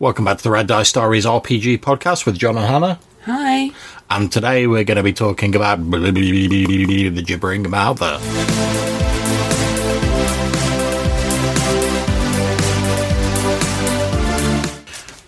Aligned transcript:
Welcome 0.00 0.24
back 0.24 0.38
to 0.38 0.44
the 0.44 0.50
Red 0.50 0.66
Dice 0.66 0.90
Diaries 0.92 1.26
RPG 1.26 1.80
podcast 1.80 2.24
with 2.24 2.38
John 2.38 2.56
and 2.56 2.64
Hannah. 2.64 2.98
Hi. 3.26 3.70
And 4.08 4.32
today 4.32 4.66
we're 4.66 4.84
going 4.84 4.96
to 4.96 5.02
be 5.02 5.12
talking 5.12 5.54
about 5.54 5.78
the 5.90 7.22
gibbering 7.22 7.68
mouther. 7.68 8.16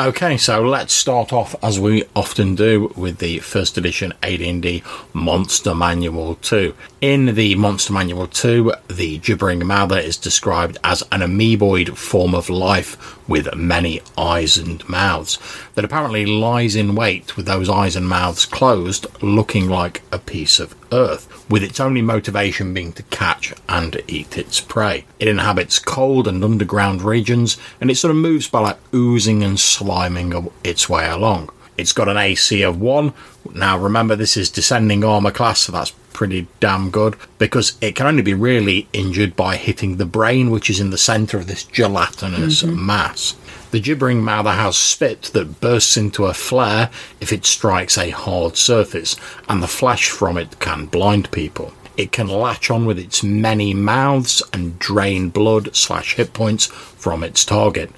Okay, 0.02 0.36
so 0.36 0.60
let's 0.60 0.92
start 0.92 1.32
off 1.32 1.54
as 1.62 1.78
we 1.78 2.02
often 2.16 2.56
do 2.56 2.92
with 2.96 3.18
the 3.18 3.38
first 3.38 3.78
edition 3.78 4.12
AD&D 4.20 4.82
Monster 5.12 5.76
Manual 5.76 6.34
2. 6.34 6.74
In 7.00 7.36
the 7.36 7.54
Monster 7.54 7.92
Manual 7.92 8.26
2, 8.26 8.72
the 8.88 9.18
gibbering 9.18 9.64
mouther 9.64 10.00
is 10.00 10.16
described 10.16 10.76
as 10.82 11.02
an 11.12 11.20
amoeboid 11.20 11.96
form 11.96 12.34
of 12.34 12.50
life 12.50 13.16
with 13.28 13.54
many 13.54 14.00
eyes 14.18 14.58
and 14.58 14.86
mouths 14.88 15.38
that 15.74 15.84
apparently 15.84 16.26
lies 16.26 16.74
in 16.74 16.96
wait 16.96 17.36
with 17.36 17.46
those 17.46 17.68
eyes 17.68 17.94
and 17.94 18.08
mouths 18.08 18.44
closed, 18.44 19.06
looking 19.22 19.68
like 19.68 20.02
a 20.10 20.18
piece 20.18 20.58
of 20.58 20.74
earth, 20.90 21.28
with 21.52 21.62
its 21.62 21.78
only 21.78 22.00
motivation 22.00 22.72
being 22.72 22.94
to 22.94 23.02
catch 23.04 23.52
and 23.68 24.00
eat 24.08 24.38
its 24.38 24.58
prey. 24.58 25.04
It 25.18 25.28
inhabits 25.28 25.78
cold 25.78 26.26
and 26.26 26.42
underground 26.42 27.02
regions, 27.02 27.58
and 27.78 27.90
it 27.90 27.96
sort 27.96 28.10
of 28.10 28.16
moves 28.16 28.48
by 28.48 28.60
like 28.60 28.78
oozing 28.94 29.44
and 29.44 29.58
sliming 29.58 30.50
its 30.64 30.88
way 30.88 31.06
along. 31.06 31.50
It's 31.76 31.92
got 31.92 32.08
an 32.08 32.16
AC 32.16 32.62
of 32.62 32.80
1. 32.80 33.12
Now, 33.52 33.76
remember, 33.76 34.16
this 34.16 34.34
is 34.34 34.48
descending 34.48 35.04
armor 35.04 35.30
class, 35.30 35.60
so 35.60 35.72
that's 35.72 35.92
pretty 36.14 36.46
damn 36.58 36.90
good 36.90 37.16
because 37.36 37.76
it 37.82 37.96
can 37.96 38.06
only 38.06 38.22
be 38.22 38.32
really 38.32 38.88
injured 38.94 39.36
by 39.36 39.56
hitting 39.56 39.98
the 39.98 40.06
brain, 40.06 40.50
which 40.50 40.70
is 40.70 40.80
in 40.80 40.88
the 40.88 40.96
center 40.96 41.36
of 41.36 41.48
this 41.48 41.64
gelatinous 41.64 42.62
mm-hmm. 42.62 42.86
mass. 42.86 43.34
The 43.72 43.80
gibbering 43.80 44.22
mouther 44.22 44.52
has 44.52 44.76
spit 44.76 45.30
that 45.32 45.62
bursts 45.62 45.96
into 45.96 46.26
a 46.26 46.34
flare 46.34 46.90
if 47.22 47.32
it 47.32 47.46
strikes 47.46 47.96
a 47.96 48.10
hard 48.10 48.58
surface, 48.58 49.16
and 49.48 49.62
the 49.62 49.66
flash 49.66 50.10
from 50.10 50.36
it 50.36 50.60
can 50.60 50.84
blind 50.84 51.30
people. 51.30 51.72
It 51.96 52.12
can 52.12 52.28
latch 52.28 52.70
on 52.70 52.84
with 52.84 52.98
its 52.98 53.22
many 53.22 53.72
mouths 53.72 54.42
and 54.52 54.78
drain 54.78 55.30
blood 55.30 55.74
slash 55.74 56.16
hit 56.16 56.34
points 56.34 56.66
from 56.66 57.24
its 57.24 57.46
target. 57.46 57.90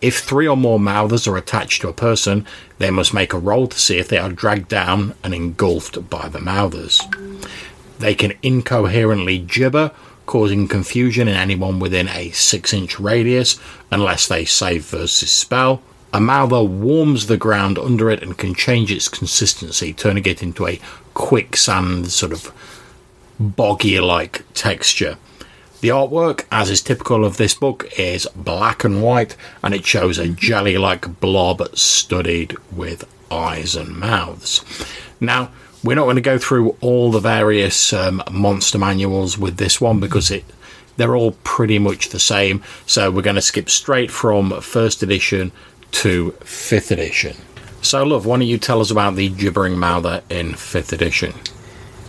If 0.00 0.18
three 0.18 0.48
or 0.48 0.56
more 0.56 0.80
mouthers 0.80 1.28
are 1.28 1.36
attached 1.36 1.82
to 1.82 1.88
a 1.88 1.92
person, 1.92 2.44
they 2.78 2.90
must 2.90 3.14
make 3.14 3.32
a 3.32 3.38
roll 3.38 3.68
to 3.68 3.78
see 3.78 3.98
if 3.98 4.08
they 4.08 4.18
are 4.18 4.28
dragged 4.28 4.66
down 4.66 5.14
and 5.22 5.32
engulfed 5.32 6.10
by 6.10 6.26
the 6.26 6.40
mouthers. 6.40 7.00
They 8.00 8.16
can 8.16 8.32
incoherently 8.42 9.38
gibber, 9.38 9.92
causing 10.26 10.68
confusion 10.68 11.28
in 11.28 11.36
anyone 11.36 11.78
within 11.78 12.08
a 12.08 12.30
6 12.30 12.72
inch 12.72 12.98
radius 12.98 13.58
unless 13.90 14.28
they 14.28 14.44
save 14.44 14.84
versus 14.84 15.30
spell. 15.30 15.82
A 16.12 16.20
mouther 16.20 16.62
warms 16.62 17.26
the 17.26 17.38
ground 17.38 17.78
under 17.78 18.10
it 18.10 18.22
and 18.22 18.36
can 18.36 18.54
change 18.54 18.92
its 18.92 19.08
consistency, 19.08 19.92
turning 19.92 20.26
it 20.26 20.42
into 20.42 20.66
a 20.66 20.80
quicksand 21.14 22.10
sort 22.10 22.32
of 22.32 22.52
boggy 23.40 23.98
like 23.98 24.44
texture. 24.54 25.16
The 25.80 25.88
artwork, 25.88 26.44
as 26.52 26.70
is 26.70 26.80
typical 26.80 27.24
of 27.24 27.38
this 27.38 27.54
book, 27.54 27.90
is 27.98 28.28
black 28.36 28.84
and 28.84 29.02
white 29.02 29.36
and 29.62 29.74
it 29.74 29.84
shows 29.84 30.16
a 30.18 30.28
jelly 30.28 30.78
like 30.78 31.18
blob 31.18 31.76
studded 31.76 32.56
with 32.70 33.04
eyes 33.32 33.74
and 33.74 33.96
mouths. 33.96 34.64
Now, 35.20 35.50
we're 35.84 35.96
not 35.96 36.04
going 36.04 36.16
to 36.16 36.22
go 36.22 36.38
through 36.38 36.76
all 36.80 37.10
the 37.10 37.20
various 37.20 37.92
um, 37.92 38.22
monster 38.30 38.78
manuals 38.78 39.36
with 39.36 39.56
this 39.56 39.80
one 39.80 40.00
because 40.00 40.30
it 40.30 40.44
they're 40.96 41.16
all 41.16 41.32
pretty 41.42 41.78
much 41.78 42.10
the 42.10 42.18
same. 42.18 42.62
So 42.86 43.10
we're 43.10 43.22
going 43.22 43.36
to 43.36 43.42
skip 43.42 43.70
straight 43.70 44.10
from 44.10 44.60
first 44.60 45.02
edition 45.02 45.52
to 45.92 46.32
fifth 46.42 46.90
edition. 46.90 47.36
So, 47.80 48.04
love, 48.04 48.26
why 48.26 48.38
don't 48.38 48.46
you 48.46 48.58
tell 48.58 48.80
us 48.80 48.90
about 48.90 49.16
the 49.16 49.28
gibbering 49.28 49.78
mouther 49.78 50.22
in 50.30 50.54
fifth 50.54 50.92
edition? 50.92 51.34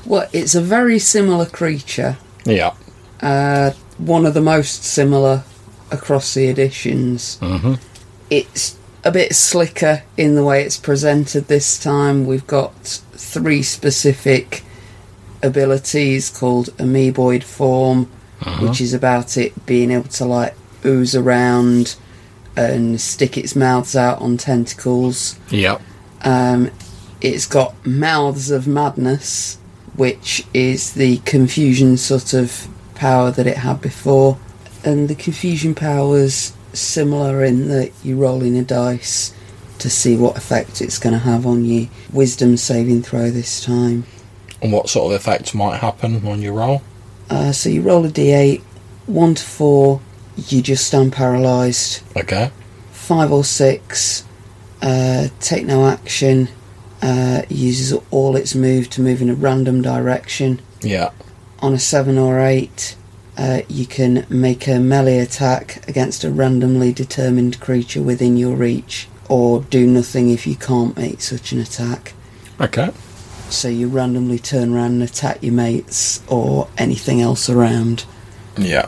Well, 0.05 0.29
it's 0.31 0.53
a 0.53 0.61
very 0.61 0.99
similar 0.99 1.45
creature. 1.45 2.17
Yeah. 2.45 2.75
Uh, 3.21 3.71
one 3.97 4.25
of 4.25 4.33
the 4.33 4.41
most 4.41 4.83
similar 4.83 5.43
across 5.91 6.33
the 6.33 6.47
editions. 6.47 7.37
Mm-hmm. 7.41 7.75
It's 8.29 8.77
a 9.03 9.11
bit 9.11 9.35
slicker 9.35 10.03
in 10.17 10.35
the 10.35 10.43
way 10.43 10.63
it's 10.63 10.77
presented 10.77 11.47
this 11.47 11.81
time. 11.81 12.25
We've 12.25 12.47
got 12.47 12.73
three 12.83 13.61
specific 13.61 14.63
abilities 15.41 16.29
called 16.29 16.67
amoeboid 16.77 17.43
form, 17.43 18.09
uh-huh. 18.41 18.67
which 18.67 18.79
is 18.79 18.93
about 18.93 19.37
it 19.37 19.65
being 19.65 19.91
able 19.91 20.09
to 20.09 20.25
like 20.25 20.55
ooze 20.85 21.15
around 21.15 21.95
and 22.55 22.99
stick 23.01 23.37
its 23.37 23.55
mouths 23.55 23.95
out 23.95 24.19
on 24.19 24.37
tentacles. 24.37 25.37
Yep. 25.49 25.81
Um, 26.21 26.71
it's 27.19 27.45
got 27.45 27.85
mouths 27.85 28.51
of 28.51 28.67
madness, 28.67 29.57
which 29.95 30.45
is 30.53 30.93
the 30.93 31.17
confusion 31.17 31.97
sort 31.97 32.33
of 32.33 32.67
power 32.95 33.31
that 33.31 33.47
it 33.47 33.57
had 33.57 33.81
before. 33.81 34.37
And 34.85 35.07
the 35.09 35.15
confusion 35.15 35.75
powers 35.75 36.53
similar 36.73 37.43
in 37.43 37.67
that 37.69 37.91
you 38.03 38.17
roll 38.17 38.41
in 38.41 38.55
a 38.55 38.63
dice 38.63 39.33
to 39.79 39.89
see 39.89 40.15
what 40.15 40.37
effect 40.37 40.81
it's 40.81 40.99
going 40.99 41.13
to 41.13 41.19
have 41.19 41.45
on 41.45 41.65
you. 41.65 41.89
Wisdom 42.11 42.57
saving 42.57 43.01
throw 43.01 43.29
this 43.29 43.63
time. 43.63 44.05
And 44.61 44.71
what 44.71 44.89
sort 44.89 45.11
of 45.11 45.19
effects 45.19 45.53
might 45.53 45.77
happen 45.77 46.25
on 46.25 46.41
your 46.41 46.53
roll? 46.53 46.81
Uh, 47.29 47.51
so 47.51 47.69
you 47.69 47.81
roll 47.81 48.05
a 48.05 48.09
d8, 48.09 48.61
1 49.07 49.35
to 49.35 49.43
4, 49.43 50.01
you 50.37 50.61
just 50.61 50.87
stand 50.87 51.11
paralysed. 51.11 52.03
Okay. 52.15 52.51
5 52.91 53.31
or 53.31 53.43
6, 53.43 54.25
uh, 54.81 55.27
take 55.39 55.65
no 55.65 55.87
action, 55.87 56.47
uh, 57.01 57.41
uses 57.49 57.93
all 58.11 58.35
its 58.35 58.55
move 58.55 58.89
to 58.91 59.01
move 59.01 59.21
in 59.21 59.29
a 59.29 59.35
random 59.35 59.81
direction. 59.81 60.61
Yeah. 60.81 61.11
On 61.59 61.73
a 61.73 61.79
7 61.79 62.17
or 62.17 62.39
8, 62.39 62.95
uh, 63.37 63.61
you 63.67 63.85
can 63.85 64.25
make 64.29 64.67
a 64.67 64.79
melee 64.79 65.19
attack 65.19 65.87
against 65.87 66.23
a 66.23 66.31
randomly 66.31 66.93
determined 66.93 67.59
creature 67.59 68.01
within 68.01 68.37
your 68.37 68.55
reach, 68.55 69.07
or 69.29 69.61
do 69.61 69.87
nothing 69.87 70.29
if 70.29 70.45
you 70.45 70.55
can't 70.55 70.95
make 70.97 71.21
such 71.21 71.51
an 71.51 71.59
attack. 71.59 72.13
Okay. 72.59 72.91
So 73.49 73.67
you 73.67 73.87
randomly 73.87 74.39
turn 74.39 74.73
around 74.73 74.93
and 74.93 75.03
attack 75.03 75.41
your 75.41 75.53
mates 75.53 76.21
or 76.27 76.67
anything 76.77 77.21
else 77.21 77.49
around. 77.49 78.05
Yeah. 78.57 78.87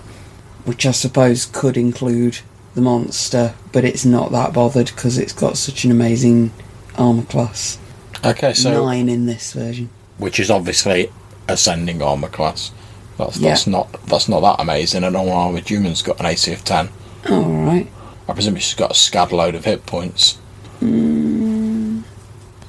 Which 0.66 0.86
I 0.86 0.92
suppose 0.92 1.46
could 1.46 1.78
include 1.78 2.40
the 2.74 2.82
monster, 2.82 3.56
but 3.72 3.84
it's 3.84 4.06
not 4.06 4.32
that 4.32 4.54
bothered 4.54 4.88
because 4.88 5.18
it's 5.18 5.34
got 5.34 5.58
such 5.58 5.86
an 5.86 5.92
amazing 5.92 6.52
armor 6.98 7.24
class. 7.24 7.80
Okay, 8.24 8.54
so 8.54 8.86
nine 8.86 9.08
in 9.08 9.26
this 9.26 9.54
version, 9.54 9.90
which 10.18 10.40
is 10.40 10.50
obviously 10.50 11.12
ascending 11.48 12.02
armor 12.02 12.30
class. 12.30 12.72
That's 13.18 13.38
that's 13.38 13.68
yeah. 13.68 13.72
not 13.72 13.92
that's 14.08 14.28
not 14.28 14.42
that 14.42 14.62
amazing. 14.62 15.04
An 15.04 15.16
armored 15.16 15.68
human's 15.68 16.02
got 16.02 16.20
an 16.20 16.26
AC 16.26 16.52
of 16.54 16.64
ten. 16.64 16.90
All 17.30 17.44
right. 17.44 17.88
I 18.28 18.34
presume 18.34 18.56
she's 18.56 18.74
got 18.74 18.92
a 18.92 18.94
scad 18.94 19.32
load 19.32 19.56
of 19.56 19.66
hit 19.66 19.86
points. 19.86 20.38
Mm. 20.82 22.04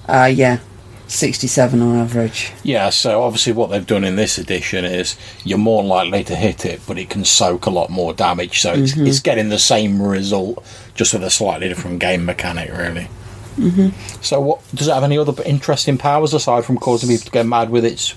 Uh, 0.09 0.31
yeah. 0.33 0.61
67 1.09 1.81
on 1.81 1.97
average. 1.97 2.53
Yeah, 2.63 2.91
so 2.91 3.23
obviously 3.23 3.53
what 3.53 3.71
they've 3.71 3.87
done 3.87 4.05
in 4.05 4.17
this 4.17 4.39
edition 4.39 4.85
is 4.85 5.17
you're 5.45 5.59
more 5.59 5.85
likely 5.85 6.25
to 6.25 6.35
hit 6.35 6.67
it, 6.67 6.81
but 6.87 6.99
it 6.99 7.11
can 7.11 7.25
soak 7.25 7.67
a 7.67 7.71
lot 7.71 7.91
more 7.91 8.13
damage. 8.13 8.61
So 8.61 8.73
it's, 8.73 8.93
mm-hmm. 8.93 9.07
it's 9.07 9.21
getting 9.21 9.49
the 9.49 9.59
same 9.59 10.03
result, 10.03 10.65
just 10.95 11.13
with 11.13 11.23
a 11.23 11.31
slightly 11.31 11.69
different 11.69 12.01
game 12.01 12.25
mechanic, 12.25 12.73
really. 12.73 13.09
Mm-hmm. 13.57 14.21
So, 14.21 14.41
what 14.41 14.61
does 14.75 14.89
it 14.89 14.95
have 14.95 15.05
any 15.05 15.17
other 15.17 15.43
interesting 15.45 15.97
powers 15.97 16.35
aside 16.35 16.65
from 16.65 16.77
causing 16.77 17.09
people 17.09 17.25
to 17.25 17.31
go 17.31 17.43
mad 17.43 17.71
with 17.71 17.87
its? 17.87 18.15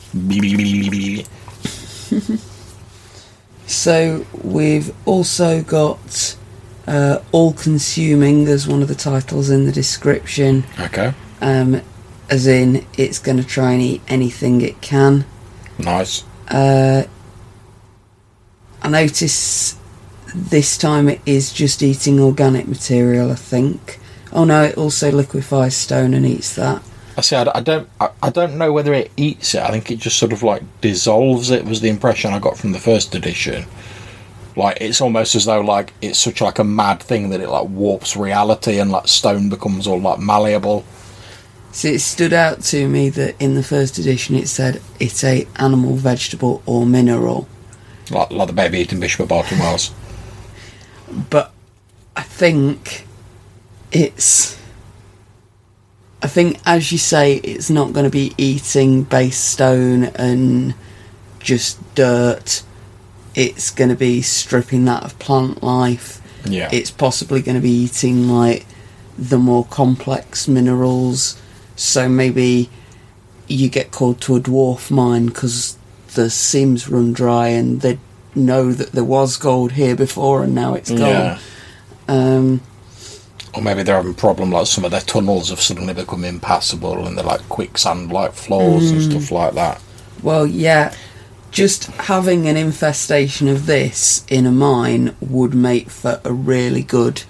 so 3.68 4.26
we've 4.44 4.94
also 5.08 5.64
got 5.64 6.36
uh, 6.88 7.22
all 7.32 7.54
consuming 7.54 8.48
as 8.48 8.68
one 8.68 8.82
of 8.82 8.88
the 8.88 8.96
titles 8.96 9.50
in 9.50 9.66
the 9.66 9.72
description. 9.72 10.64
Okay. 10.80 11.14
Um, 11.42 11.82
as 12.30 12.48
in, 12.48 12.86
it's 12.98 13.20
going 13.20 13.38
to 13.38 13.44
try 13.44 13.72
and 13.74 13.82
eat 13.82 14.02
anything 14.08 14.62
it 14.62 14.82
can. 14.82 15.26
Nice. 15.78 16.24
Uh, 16.48 17.04
I 18.82 18.90
notice 18.90 19.78
this 20.36 20.78
time 20.78 21.10
it 21.10 21.22
is 21.26 21.52
just 21.52 21.82
eating 21.82 22.20
organic 22.20 22.68
material, 22.68 23.32
I 23.32 23.36
think. 23.36 24.00
Oh 24.32 24.46
no, 24.46 24.64
it 24.64 24.78
also 24.78 25.12
liquefies 25.12 25.76
stone 25.76 26.14
and 26.14 26.26
eats 26.26 26.56
that. 26.56 26.84
I 27.20 27.22
see. 27.22 27.36
I, 27.36 27.52
I 27.54 27.60
don't. 27.60 27.90
I, 28.00 28.12
I, 28.24 28.30
don't 28.30 28.58
know 28.58 28.72
whether 28.72 28.94
it 28.94 29.12
eats 29.18 29.54
it. 29.54 29.62
I 29.62 29.72
think 29.72 29.92
it 29.92 30.00
just 30.00 30.18
sort 30.18 30.32
of 30.32 30.42
like 30.42 30.64
dissolves 30.80 31.52
it. 31.52 31.66
Was 31.66 31.82
the 31.82 31.90
impression 31.90 32.32
I 32.32 32.40
got 32.40 32.58
from 32.58 32.72
the 32.72 32.80
first 32.80 33.14
edition. 33.14 33.66
Like 34.56 34.78
it's 34.80 35.02
almost 35.02 35.36
as 35.36 35.44
though 35.44 35.60
like 35.60 35.92
it's 36.02 36.18
such 36.18 36.40
like 36.40 36.60
a 36.60 36.64
mad 36.64 37.04
thing 37.04 37.30
that 37.32 37.42
it 37.42 37.50
like 37.50 37.68
warps 37.68 38.16
reality 38.16 38.80
and 38.80 38.90
like 38.90 39.10
stone 39.10 39.50
becomes 39.50 39.86
all 39.86 40.00
like 40.00 40.20
malleable. 40.20 40.86
See, 41.74 41.96
it 41.96 42.00
stood 42.00 42.32
out 42.32 42.62
to 42.64 42.88
me 42.88 43.10
that 43.10 43.36
in 43.38 43.56
the 43.56 43.64
first 43.64 44.00
edition 44.00 44.36
it 44.36 44.48
said 44.48 44.82
it's 45.02 45.22
a 45.26 45.46
animal, 45.58 45.96
vegetable, 45.96 46.64
or 46.66 46.86
mineral. 46.86 47.50
Like, 48.10 48.32
like 48.32 48.48
the 48.48 48.54
baby 48.54 48.80
eating 48.80 49.02
Bishop 49.02 49.20
of 49.20 49.28
Bath 49.28 49.52
and 49.52 49.60
Wells. 49.60 49.94
But 51.30 51.52
I 52.16 52.22
think 52.22 53.06
it's. 53.92 54.58
I 56.22 56.28
think, 56.28 56.60
as 56.66 56.92
you 56.92 56.98
say, 56.98 57.36
it's 57.36 57.70
not 57.70 57.94
going 57.94 58.04
to 58.04 58.10
be 58.10 58.34
eating 58.38 59.04
base 59.04 59.38
stone 59.38 60.06
and 60.16 60.74
just 61.40 61.80
dirt. 61.96 62.64
It's 63.36 63.72
going 63.72 63.90
to 63.90 63.96
be 63.96 64.22
stripping 64.22 64.86
that 64.86 65.04
of 65.04 65.18
plant 65.20 65.64
life. 65.64 66.22
Yeah. 66.46 66.70
It's 66.72 66.92
possibly 66.92 67.42
going 67.42 67.56
to 67.56 67.62
be 67.62 67.72
eating 67.72 68.28
like 68.28 68.66
the 69.18 69.38
more 69.38 69.66
complex 69.66 70.48
minerals. 70.48 71.42
So 71.76 72.10
maybe 72.10 72.70
you 73.48 73.70
get 73.70 73.92
called 73.92 74.20
to 74.22 74.36
a 74.36 74.40
dwarf 74.40 74.92
mine 74.92 75.28
because 75.28 75.78
the 76.16 76.30
seams 76.30 76.90
run 76.90 77.14
dry 77.14 77.48
and 77.50 77.82
they 77.82 77.98
know 78.36 78.72
that 78.74 78.92
there 78.92 79.04
was 79.04 79.38
gold 79.38 79.74
here 79.74 79.96
before 79.96 80.44
and 80.44 80.54
now 80.54 80.74
it's 80.74 80.90
gone. 80.90 81.00
yeah. 81.00 81.40
Um, 82.08 82.62
Or 83.56 83.62
maybe 83.62 83.82
they're 83.84 83.96
having 83.96 84.12
a 84.12 84.16
problem 84.16 84.52
like 84.52 84.68
some 84.68 84.86
of 84.86 84.92
their 84.92 85.02
tunnels 85.02 85.50
have 85.50 85.60
suddenly 85.60 85.94
become 85.94 86.24
impassable 86.24 87.06
and 87.06 87.18
they're 87.18 87.26
like 87.26 87.48
quicksand 87.50 88.12
like 88.12 88.34
floors 88.34 88.92
and 88.92 89.02
mm. 89.02 89.10
stuff 89.10 89.32
like 89.32 89.54
that. 89.56 89.82
well, 90.22 90.46
yeah, 90.46 90.94
just 91.52 91.86
having 91.86 92.48
an 92.48 92.56
infestation 92.58 93.48
of 93.48 93.66
this 93.66 94.24
in 94.30 94.46
a 94.46 94.52
mine 94.52 95.16
would 95.20 95.56
make 95.56 95.90
for 95.90 96.22
a 96.24 96.32
really 96.32 96.84
good 96.84 97.24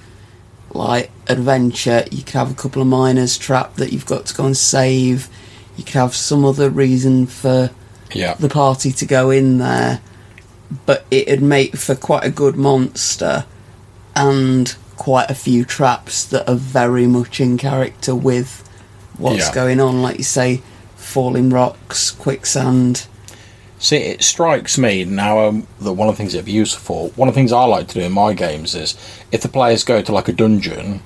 like 0.72 1.10
adventure. 1.28 2.04
You 2.12 2.24
could 2.24 2.34
have 2.34 2.52
a 2.52 2.56
couple 2.56 2.82
of 2.82 2.88
miners 2.90 3.38
trapped 3.38 3.78
that 3.78 3.94
you've 3.94 4.06
got 4.06 4.26
to 4.28 4.36
go 4.36 4.46
and 4.46 4.58
save. 4.58 5.30
You 5.78 5.84
could 5.86 5.96
have 5.96 6.16
some 6.16 6.44
other 6.44 6.70
reason 6.70 7.28
for 7.28 7.72
Yeah. 8.14 8.34
the 8.34 8.50
party 8.50 8.92
to 8.92 9.06
go 9.06 9.30
in 9.30 9.58
there, 9.60 10.02
but 10.86 11.06
it'd 11.10 11.42
make 11.42 11.78
for 11.78 11.96
quite 11.96 12.26
a 12.26 12.30
good 12.30 12.58
monster 12.58 13.46
and 14.16 14.76
quite 15.00 15.32
a 15.32 15.36
few 15.36 15.66
traps 15.66 16.24
that 16.26 16.48
are 16.48 16.56
very 16.56 17.08
much 17.08 17.40
in 17.40 17.58
character 17.58 18.14
with 18.14 18.64
what's 19.18 19.48
Yeah. 19.48 19.54
going 19.56 19.80
on. 19.80 20.02
Like 20.04 20.18
you 20.20 20.24
say, 20.24 20.62
falling 20.96 21.50
rocks, 21.50 22.12
quicksand. 22.12 23.08
See, 23.80 23.96
it 23.98 24.22
strikes 24.24 24.78
me 24.78 25.06
now 25.06 25.40
um, 25.48 25.66
that 25.80 25.94
one 25.94 26.10
of 26.10 26.14
the 26.16 26.18
things 26.18 26.34
it'd 26.36 26.46
be 26.46 26.52
useful 26.52 27.08
for, 27.08 27.14
one 27.16 27.30
of 27.30 27.34
the 27.34 27.40
things 27.40 27.54
I 27.54 27.64
like 27.64 27.88
to 27.88 27.94
do 27.96 28.02
in 28.02 28.12
my 28.12 28.34
games 28.34 28.76
is 28.76 28.96
if 29.32 29.42
the 29.42 29.48
players 29.48 29.86
go 29.86 30.02
to 30.02 30.12
like 30.12 30.28
a 30.28 30.34
dungeon 30.34 31.00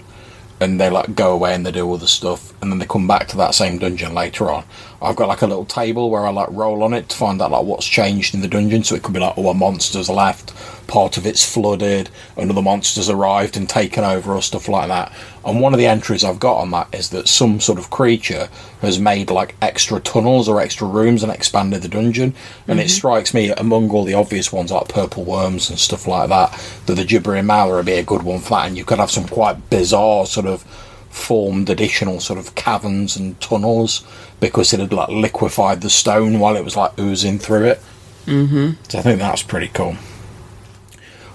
and 0.60 0.80
they 0.82 0.90
like 0.90 1.14
go 1.14 1.32
away 1.32 1.54
and 1.54 1.64
they 1.66 1.72
do 1.72 1.86
all 1.88 1.98
the 1.98 2.08
stuff 2.08 2.52
and 2.62 2.72
then 2.72 2.80
they 2.80 2.86
come 2.88 3.08
back 3.08 3.28
to 3.28 3.38
that 3.38 3.54
same 3.54 3.78
dungeon 3.78 4.16
later 4.16 4.50
on, 4.52 4.64
I've 5.04 5.18
got 5.18 5.28
like 5.28 5.42
a 5.42 5.48
little 5.48 5.66
table 5.66 6.10
where 6.10 6.26
I 6.26 6.30
like 6.30 6.48
roll 6.52 6.82
on 6.82 6.94
it 6.94 7.10
to 7.10 7.18
find 7.18 7.42
out 7.42 7.52
like 7.52 7.66
what's 7.66 7.86
changed 7.86 8.34
in 8.34 8.42
the 8.42 8.48
dungeon. 8.48 8.84
So 8.84 8.96
it 8.96 9.04
could 9.04 9.14
be 9.14 9.20
like, 9.20 9.34
oh, 9.38 9.50
a 9.50 9.54
monster's 9.54 10.10
left, 10.10 10.54
part 10.88 11.18
of 11.18 11.26
it's 11.26 11.52
flooded, 11.52 12.10
another 12.38 12.62
monster's 12.62 13.10
arrived 13.10 13.58
and 13.58 13.68
taken 13.68 14.04
over 14.04 14.34
or 14.34 14.42
stuff 14.42 14.70
like 14.70 14.88
that. 14.88 15.12
And 15.46 15.60
one 15.60 15.74
of 15.74 15.78
the 15.78 15.88
entries 15.88 16.24
I've 16.24 16.40
got 16.40 16.60
on 16.60 16.72
that 16.72 16.88
is 16.94 17.10
that 17.10 17.28
some 17.28 17.60
sort 17.60 17.80
of 17.80 17.90
creature 17.90 18.48
has 18.82 18.98
made 18.98 19.30
like 19.30 19.56
extra 19.62 20.00
tunnels 20.00 20.48
or 20.48 20.62
extra 20.62 20.88
rooms 20.88 21.22
and 21.22 21.32
expanded 21.32 21.82
the 21.82 21.90
dungeon. 21.90 22.34
And 22.68 22.80
it 22.80 22.84
mm-hmm. 22.84 22.90
strikes 22.90 23.34
me 23.34 23.50
among 23.50 23.90
all 23.90 24.06
the 24.06 24.14
obvious 24.14 24.54
ones 24.54 24.72
like 24.72 24.88
purple 24.88 25.26
worms 25.26 25.70
and 25.70 25.78
stuff 25.78 26.08
like 26.08 26.30
that, 26.30 26.52
that 26.86 26.96
the 26.96 27.04
gibbering 27.04 27.46
mouth 27.46 27.72
would 27.72 27.86
be 27.86 27.94
a 27.94 28.04
good 28.04 28.24
one 28.24 28.40
for 28.40 28.52
that. 28.52 28.68
And 28.68 28.78
you 28.78 28.86
could 28.86 29.00
have 29.00 29.12
some 29.12 29.28
quite 29.28 29.70
bizarre 29.70 30.26
sort 30.26 30.46
of 30.46 30.64
formed 31.14 31.70
additional 31.70 32.20
sort 32.20 32.40
of 32.40 32.56
caverns 32.56 33.16
and 33.16 33.40
tunnels 33.40 34.04
because 34.40 34.74
it 34.74 34.80
had 34.80 34.92
like 34.92 35.10
liquefied 35.10 35.82
the 35.82 35.90
stone 35.90 36.40
while 36.40 36.56
it 36.56 36.66
was 36.66 36.76
like 36.76 37.00
oozing 37.00 37.38
through 37.38 37.66
it. 37.66 37.82
Mm-hmm. 38.26 38.72
So 38.90 39.00
I 39.00 39.02
think 39.04 39.20
that's 39.20 39.44
pretty 39.44 39.68
cool. 39.68 39.96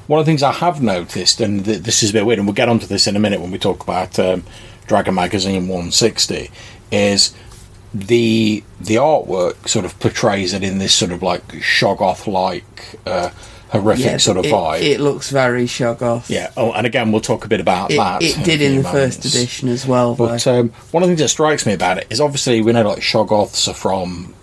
One 0.08 0.18
of 0.18 0.26
the 0.26 0.30
things 0.30 0.42
I 0.42 0.52
have 0.52 0.82
noticed, 0.82 1.40
and 1.40 1.64
th- 1.64 1.82
this 1.82 2.02
is 2.02 2.10
a 2.10 2.12
bit 2.12 2.26
weird, 2.26 2.38
and 2.38 2.48
we'll 2.48 2.54
get 2.54 2.68
onto 2.68 2.86
this 2.86 3.06
in 3.06 3.14
a 3.14 3.20
minute 3.20 3.40
when 3.40 3.50
we 3.50 3.58
talk 3.58 3.82
about 3.82 4.18
um, 4.18 4.42
Dragon 4.86 5.14
Magazine 5.14 5.68
160, 5.68 6.50
is 6.90 7.34
the 7.94 8.64
the 8.80 8.96
artwork 8.96 9.68
sort 9.68 9.84
of 9.84 9.98
portrays 10.00 10.52
it 10.52 10.62
in 10.62 10.78
this 10.78 10.92
sort 10.92 11.12
of 11.12 11.22
like 11.22 11.46
Shoggoth 11.48 12.26
like 12.26 12.98
uh, 13.06 13.30
horrific 13.70 14.20
sort 14.20 14.36
of 14.38 14.46
it, 14.46 14.52
vibe. 14.52 14.80
It 14.82 15.00
looks 15.00 15.30
very 15.30 15.64
Shoggoth. 15.66 16.28
yeah. 16.30 16.50
Oh, 16.56 16.72
and 16.72 16.86
again, 16.86 17.12
we'll 17.12 17.20
talk 17.20 17.44
a 17.44 17.48
bit 17.48 17.60
about 17.60 17.90
It, 17.90 17.96
that. 17.96 18.22
it 18.22 18.42
did 18.44 18.60
in 18.62 18.76
the 18.82 18.88
first 18.88 19.24
edition 19.24 19.68
as 19.68 19.86
well. 19.86 20.14
But 20.14 20.46
um, 20.46 20.70
one 20.90 21.02
of 21.02 21.08
the 21.08 21.12
things 21.12 21.20
that 21.20 21.28
strikes 21.28 21.66
me 21.66 21.72
about 21.74 21.98
it 21.98 22.06
is 22.10 22.20
obviously 22.20 22.62
we 22.62 22.72
know 22.72 22.88
like 22.88 23.00
Shoggoths 23.00 23.68
are 23.68 23.74
from 23.74 24.34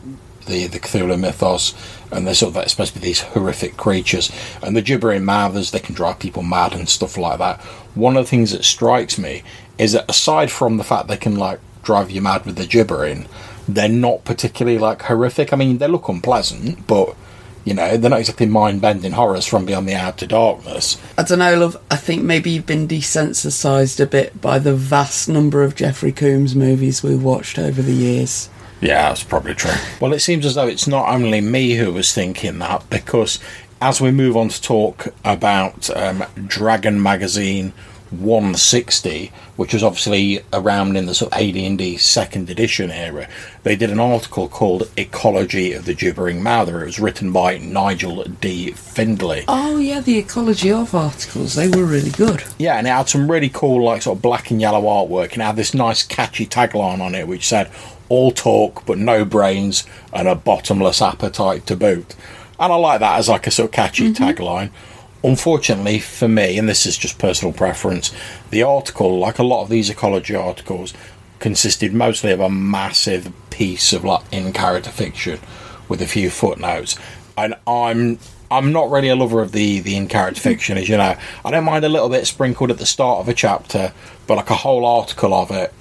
the 0.45 0.67
the 0.67 0.79
Cthulhu 0.79 1.19
mythos, 1.19 1.73
and 2.11 2.27
they're 2.27 2.35
sort 2.35 2.51
of 2.51 2.55
like, 2.57 2.69
supposed 2.69 2.93
to 2.93 2.99
be 2.99 3.05
these 3.07 3.21
horrific 3.21 3.77
creatures, 3.77 4.31
and 4.61 4.75
the 4.75 4.81
gibbering 4.83 5.25
mouthers 5.25 5.71
they 5.71 5.79
can 5.79 5.95
drive 5.95 6.19
people 6.19 6.43
mad 6.43 6.73
and 6.73 6.87
stuff 6.87 7.17
like 7.17 7.39
that. 7.39 7.59
One 7.95 8.15
of 8.17 8.25
the 8.25 8.29
things 8.29 8.51
that 8.51 8.63
strikes 8.63 9.17
me 9.17 9.41
is 9.79 9.93
that 9.93 10.07
aside 10.09 10.51
from 10.51 10.77
the 10.77 10.83
fact 10.83 11.07
they 11.07 11.17
can 11.17 11.35
like 11.35 11.59
drive 11.81 12.11
you 12.11 12.21
mad 12.21 12.45
with 12.45 12.57
the 12.57 12.67
gibbering, 12.67 13.27
they're 13.67 13.89
not 13.89 14.23
particularly 14.23 14.77
like 14.77 15.01
horrific. 15.01 15.51
I 15.51 15.55
mean, 15.55 15.79
they 15.79 15.87
look 15.87 16.07
unpleasant, 16.09 16.85
but. 16.85 17.15
You 17.65 17.73
know, 17.73 17.97
they're 17.97 18.11
not 18.11 18.19
exactly 18.19 18.45
mind 18.45 18.79
bending 18.79 19.11
horrors 19.11 19.45
from 19.45 19.65
beyond 19.65 19.87
the 19.87 19.95
outer 19.95 20.27
darkness. 20.27 21.01
I 21.17 21.23
don't 21.23 21.39
know, 21.39 21.55
love. 21.55 21.77
I 21.91 21.97
think 21.97 22.23
maybe 22.23 22.51
you've 22.51 22.67
been 22.67 22.87
desensitised 22.87 23.99
a 23.99 24.05
bit 24.05 24.39
by 24.39 24.59
the 24.59 24.75
vast 24.75 25.27
number 25.27 25.63
of 25.63 25.75
Jeffrey 25.75 26.11
Combs 26.11 26.55
movies 26.55 27.03
we've 27.03 27.23
watched 27.23 27.59
over 27.59 27.81
the 27.81 27.91
years. 27.91 28.49
Yeah, 28.81 29.09
that's 29.09 29.23
probably 29.23 29.55
true. 29.55 29.71
Well, 29.99 30.13
it 30.13 30.19
seems 30.19 30.45
as 30.45 30.55
though 30.55 30.67
it's 30.67 30.87
not 30.87 31.09
only 31.09 31.41
me 31.41 31.73
who 31.73 31.91
was 31.91 32.13
thinking 32.13 32.59
that, 32.59 32.87
because 32.89 33.39
as 33.81 33.99
we 33.99 34.11
move 34.11 34.37
on 34.37 34.49
to 34.49 34.61
talk 34.61 35.07
about 35.23 35.89
um, 35.95 36.23
Dragon 36.45 37.01
Magazine 37.01 37.73
160, 38.21 39.31
which 39.55 39.73
was 39.73 39.83
obviously 39.83 40.41
around 40.53 40.97
in 40.97 41.05
the 41.05 41.13
sort 41.13 41.33
of 41.33 41.39
AD&D 41.39 41.97
second 41.97 42.49
edition 42.49 42.91
era, 42.91 43.27
they 43.63 43.75
did 43.75 43.89
an 43.89 43.99
article 43.99 44.47
called 44.47 44.89
Ecology 44.97 45.73
of 45.73 45.85
the 45.85 45.93
Gibbering 45.93 46.41
Mouther. 46.43 46.83
It 46.83 46.85
was 46.85 46.99
written 46.99 47.31
by 47.31 47.57
Nigel 47.57 48.23
D. 48.23 48.71
Findley. 48.71 49.45
Oh 49.47 49.77
yeah, 49.77 49.99
the 49.99 50.17
ecology 50.17 50.71
of 50.71 50.93
articles. 50.93 51.55
They 51.55 51.67
were 51.67 51.85
really 51.85 52.11
good. 52.11 52.43
Yeah, 52.57 52.77
and 52.77 52.87
it 52.87 52.91
had 52.91 53.09
some 53.09 53.29
really 53.29 53.49
cool, 53.49 53.83
like, 53.83 54.01
sort 54.01 54.17
of 54.17 54.21
black 54.21 54.51
and 54.51 54.61
yellow 54.61 54.81
artwork, 54.81 55.33
and 55.33 55.41
it 55.41 55.45
had 55.45 55.55
this 55.55 55.73
nice, 55.73 56.03
catchy 56.03 56.45
tagline 56.45 57.01
on 57.01 57.15
it 57.15 57.27
which 57.27 57.47
said, 57.47 57.71
All 58.09 58.31
talk, 58.31 58.85
but 58.85 58.97
no 58.97 59.25
brains, 59.25 59.85
and 60.13 60.27
a 60.27 60.35
bottomless 60.35 61.01
appetite 61.01 61.65
to 61.67 61.75
boot. 61.75 62.15
And 62.59 62.71
I 62.71 62.75
like 62.75 62.99
that 63.01 63.19
as, 63.19 63.29
like, 63.29 63.47
a 63.47 63.51
sort 63.51 63.69
of 63.69 63.73
catchy 63.73 64.11
mm-hmm. 64.11 64.23
tagline. 64.23 64.71
Unfortunately 65.25 65.97
for 65.97 66.27
me, 66.27 66.57
and 66.57 66.69
this 66.69 66.85
is 66.85 66.95
just 66.95 67.17
personal 67.17 67.51
preference, 67.51 68.13
the 68.51 68.61
article, 68.61 69.17
like 69.17 69.39
a 69.39 69.43
lot 69.43 69.63
of 69.63 69.69
these 69.69 69.89
ecology 69.89 70.35
articles, 70.35 70.93
consisted 71.39 71.93
mostly 71.95 72.31
of 72.31 72.39
a 72.39 72.49
massive 72.49 73.33
piece 73.49 73.91
of 73.91 74.03
like 74.03 74.21
in 74.31 74.53
character 74.53 74.91
fiction 74.91 75.39
with 75.89 75.99
a 75.99 76.05
few 76.05 76.29
footnotes. 76.29 76.95
And 77.35 77.55
I'm 77.65 78.19
I'm 78.51 78.71
not 78.71 78.91
really 78.91 79.09
a 79.09 79.15
lover 79.15 79.41
of 79.41 79.51
the 79.51 79.79
the 79.79 79.95
in 79.95 80.07
character 80.07 80.39
mm-hmm. 80.39 80.49
fiction, 80.49 80.77
as 80.77 80.87
you 80.87 80.97
know. 80.97 81.15
I 81.43 81.51
don't 81.51 81.63
mind 81.63 81.83
a 81.85 81.89
little 81.89 82.09
bit 82.09 82.27
sprinkled 82.27 82.69
at 82.69 82.77
the 82.77 82.85
start 82.85 83.19
of 83.19 83.27
a 83.27 83.33
chapter, 83.33 83.93
but 84.27 84.37
like 84.37 84.51
a 84.51 84.55
whole 84.55 84.85
article 84.85 85.33
of 85.33 85.49
it, 85.49 85.73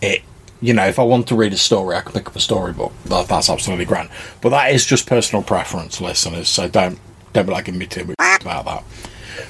it 0.00 0.22
you 0.62 0.72
know, 0.72 0.86
if 0.86 0.98
I 0.98 1.02
want 1.02 1.26
to 1.28 1.36
read 1.36 1.52
a 1.52 1.58
story, 1.58 1.96
I 1.96 2.00
can 2.00 2.12
pick 2.12 2.28
up 2.28 2.36
a 2.36 2.40
storybook. 2.40 2.92
That, 3.04 3.28
that's 3.28 3.50
absolutely 3.50 3.84
grand. 3.84 4.08
But 4.40 4.50
that 4.50 4.72
is 4.72 4.86
just 4.86 5.06
personal 5.06 5.42
preference, 5.42 6.00
listeners. 6.00 6.48
So 6.48 6.68
don't 6.68 6.98
don't 7.32 7.46
be 7.46 7.52
like 7.52 7.64
giving 7.66 7.78
me 7.78 7.86
too 7.86 8.04
much 8.04 8.42
about 8.42 8.64
that. 8.64 8.84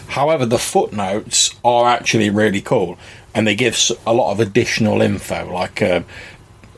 However, 0.09 0.47
the 0.47 0.59
footnotes 0.59 1.55
are 1.65 1.89
actually 1.89 2.31
really 2.31 2.61
cool, 2.61 2.99
and 3.35 3.47
they 3.47 3.55
give 3.55 3.77
a 4.07 4.13
lot 4.13 4.33
of 4.33 4.41
additional 4.41 5.03
info. 5.03 5.53
Like 5.53 5.83
uh, 5.83 6.03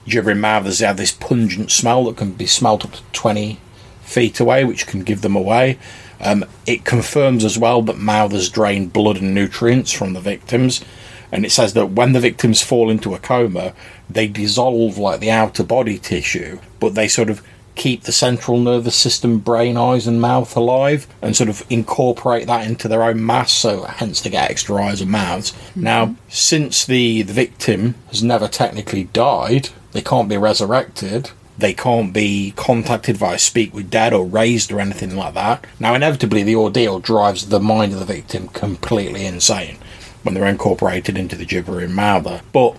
gibbering 0.07 0.41
mouthers, 0.41 0.79
they 0.79 0.87
have 0.87 0.97
this 0.97 1.13
pungent 1.13 1.71
smell 1.71 2.05
that 2.05 2.17
can 2.17 2.33
be 2.33 2.47
smelt 2.47 2.85
up 2.85 2.93
to 2.93 3.03
twenty 3.13 3.61
feet 4.03 4.41
away, 4.41 4.65
which 4.65 4.87
can 4.87 5.03
give 5.03 5.21
them 5.23 5.37
away. 5.37 5.79
Um, 6.21 6.45
it 6.67 6.85
confirms 6.85 7.45
as 7.45 7.59
well 7.59 7.83
that 7.83 7.99
mouthers 7.99 8.49
drain 8.49 8.89
blood 8.89 9.19
and 9.19 9.35
nutrients 9.35 9.93
from 9.93 10.15
the 10.15 10.21
victims, 10.21 10.83
and 11.31 11.45
it 11.45 11.53
says 11.53 11.75
that 11.75 11.91
when 11.91 12.13
the 12.13 12.21
victims 12.21 12.63
fall 12.63 12.89
into 12.89 13.15
a 13.15 13.19
coma, 13.19 13.75
they 14.09 14.29
dissolve 14.29 14.97
like 14.97 15.21
the 15.21 15.31
outer 15.31 15.65
body 15.65 15.99
tissue, 15.99 16.61
but 16.81 16.95
they 16.95 17.09
sort 17.09 17.29
of 17.29 17.43
keep 17.75 18.03
the 18.03 18.13
central 18.13 18.59
nervous 18.59 18.97
system, 18.97 19.39
brain, 19.39 19.77
eyes, 19.77 20.07
and 20.07 20.21
mouth 20.21 20.57
alive, 20.57 21.07
and 21.21 21.37
sort 21.37 21.49
of 21.51 21.65
incorporate 21.71 22.47
that 22.47 22.67
into 22.67 22.89
their 22.89 23.03
own 23.03 23.25
mass. 23.25 23.53
So 23.53 23.85
hence 23.85 24.21
they 24.21 24.31
get 24.31 24.51
extra 24.51 24.83
eyes 24.83 25.01
and 25.01 25.11
mouths. 25.11 25.53
Mm-hmm. 25.53 25.83
Now, 25.83 26.17
since 26.29 26.85
the 26.85 27.23
the 27.23 27.33
victim 27.33 27.95
has 28.09 28.23
never 28.23 28.49
technically 28.49 29.05
died, 29.05 29.71
they 29.93 30.03
can't 30.03 30.29
be 30.29 30.37
resurrected. 30.37 31.31
They 31.57 31.73
can't 31.73 32.13
be 32.13 32.53
contacted 32.57 33.17
via 33.17 33.39
speak 33.39 33.73
with 33.73 33.91
dead 33.91 34.13
or 34.13 34.27
raised 34.27 34.73
or 34.73 34.81
anything 34.81 35.15
like 35.15 35.35
that. 35.35 35.65
Now, 35.79 35.95
inevitably, 35.95 36.43
the 36.43 36.57
ordeal 36.57 36.99
drives 36.99 37.49
the 37.49 37.61
mind 37.61 37.93
of 37.93 38.01
the 38.01 38.05
victim 38.05 38.49
completely 38.49 39.25
insane 39.25 39.79
when 40.25 40.35
they're 40.35 40.47
incorporated 40.47 41.17
into 41.17 41.37
the 41.37 41.45
gibbering 41.45 41.93
mouther. 41.93 42.41
But 42.53 42.77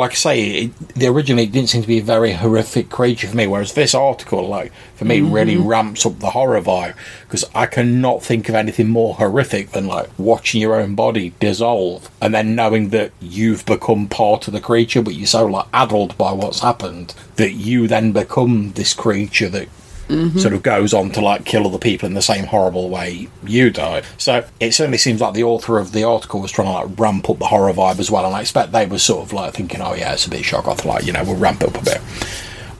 like 0.00 0.12
I 0.12 0.14
say, 0.14 0.42
it, 0.42 0.78
the 0.94 1.06
originally 1.06 1.44
it 1.44 1.52
didn't 1.52 1.70
seem 1.70 1.82
to 1.82 1.88
be 1.88 1.98
a 1.98 2.02
very 2.02 2.32
horrific 2.32 2.90
creature 2.90 3.28
for 3.28 3.36
me. 3.36 3.46
Whereas 3.46 3.74
this 3.74 3.94
article, 3.94 4.46
like 4.48 4.72
for 4.96 5.04
me, 5.04 5.20
really 5.20 5.54
mm-hmm. 5.54 5.66
ramps 5.66 6.04
up 6.06 6.18
the 6.18 6.30
horror 6.30 6.60
vibe 6.60 6.94
because 7.22 7.44
I 7.54 7.66
cannot 7.66 8.22
think 8.22 8.48
of 8.48 8.54
anything 8.54 8.88
more 8.88 9.14
horrific 9.14 9.70
than 9.70 9.86
like 9.86 10.10
watching 10.18 10.60
your 10.60 10.80
own 10.80 10.94
body 10.94 11.34
dissolve 11.40 12.10
and 12.20 12.34
then 12.34 12.54
knowing 12.54 12.90
that 12.90 13.12
you've 13.20 13.64
become 13.66 14.08
part 14.08 14.46
of 14.46 14.52
the 14.52 14.60
creature, 14.60 15.02
but 15.02 15.14
you're 15.14 15.26
so 15.26 15.46
like 15.46 15.66
addled 15.72 16.16
by 16.18 16.32
what's 16.32 16.60
happened 16.60 17.14
that 17.36 17.52
you 17.52 17.86
then 17.86 18.12
become 18.12 18.72
this 18.72 18.94
creature 18.94 19.48
that 19.48 19.68
Mm-hmm. 20.08 20.38
sort 20.38 20.52
of 20.52 20.62
goes 20.62 20.92
on 20.92 21.10
to 21.12 21.22
like 21.22 21.46
kill 21.46 21.66
other 21.66 21.78
people 21.78 22.06
in 22.06 22.12
the 22.12 22.20
same 22.20 22.44
horrible 22.44 22.90
way 22.90 23.28
you 23.46 23.70
died. 23.70 24.04
So 24.18 24.46
it 24.60 24.72
certainly 24.72 24.98
seems 24.98 25.22
like 25.22 25.32
the 25.32 25.44
author 25.44 25.78
of 25.78 25.92
the 25.92 26.04
article 26.04 26.40
was 26.40 26.52
trying 26.52 26.68
to 26.68 26.72
like 26.72 26.98
ramp 26.98 27.30
up 27.30 27.38
the 27.38 27.46
horror 27.46 27.72
vibe 27.72 27.98
as 27.98 28.10
well, 28.10 28.26
and 28.26 28.34
I 28.34 28.42
expect 28.42 28.72
they 28.72 28.86
were 28.86 28.98
sort 28.98 29.24
of 29.24 29.32
like 29.32 29.54
thinking, 29.54 29.80
oh 29.80 29.94
yeah, 29.94 30.12
it's 30.12 30.26
a 30.26 30.30
bit 30.30 30.42
Shoggoth, 30.42 30.84
like 30.84 31.06
you 31.06 31.12
know, 31.12 31.24
we'll 31.24 31.36
ramp 31.36 31.62
up 31.62 31.80
a 31.80 31.84
bit. 31.84 32.00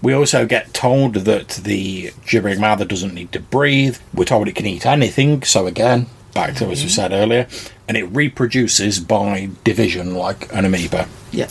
We 0.02 0.12
also 0.12 0.44
get 0.44 0.74
told 0.74 1.14
that 1.14 1.48
the 1.48 2.12
gibbering 2.26 2.60
mouther 2.60 2.84
doesn't 2.84 3.14
need 3.14 3.32
to 3.32 3.40
breathe. 3.40 3.96
We're 4.12 4.24
told 4.24 4.48
it 4.48 4.54
can 4.54 4.66
eat 4.66 4.84
anything, 4.84 5.42
so 5.44 5.66
again, 5.66 6.08
back 6.34 6.56
to 6.56 6.66
as 6.66 6.68
we 6.68 6.74
mm-hmm. 6.74 6.88
said 6.88 7.12
earlier, 7.12 7.48
and 7.88 7.96
it 7.96 8.04
reproduces 8.04 9.00
by 9.00 9.48
division 9.64 10.14
like 10.14 10.52
an 10.52 10.66
amoeba. 10.66 11.08
Yeah. 11.32 11.48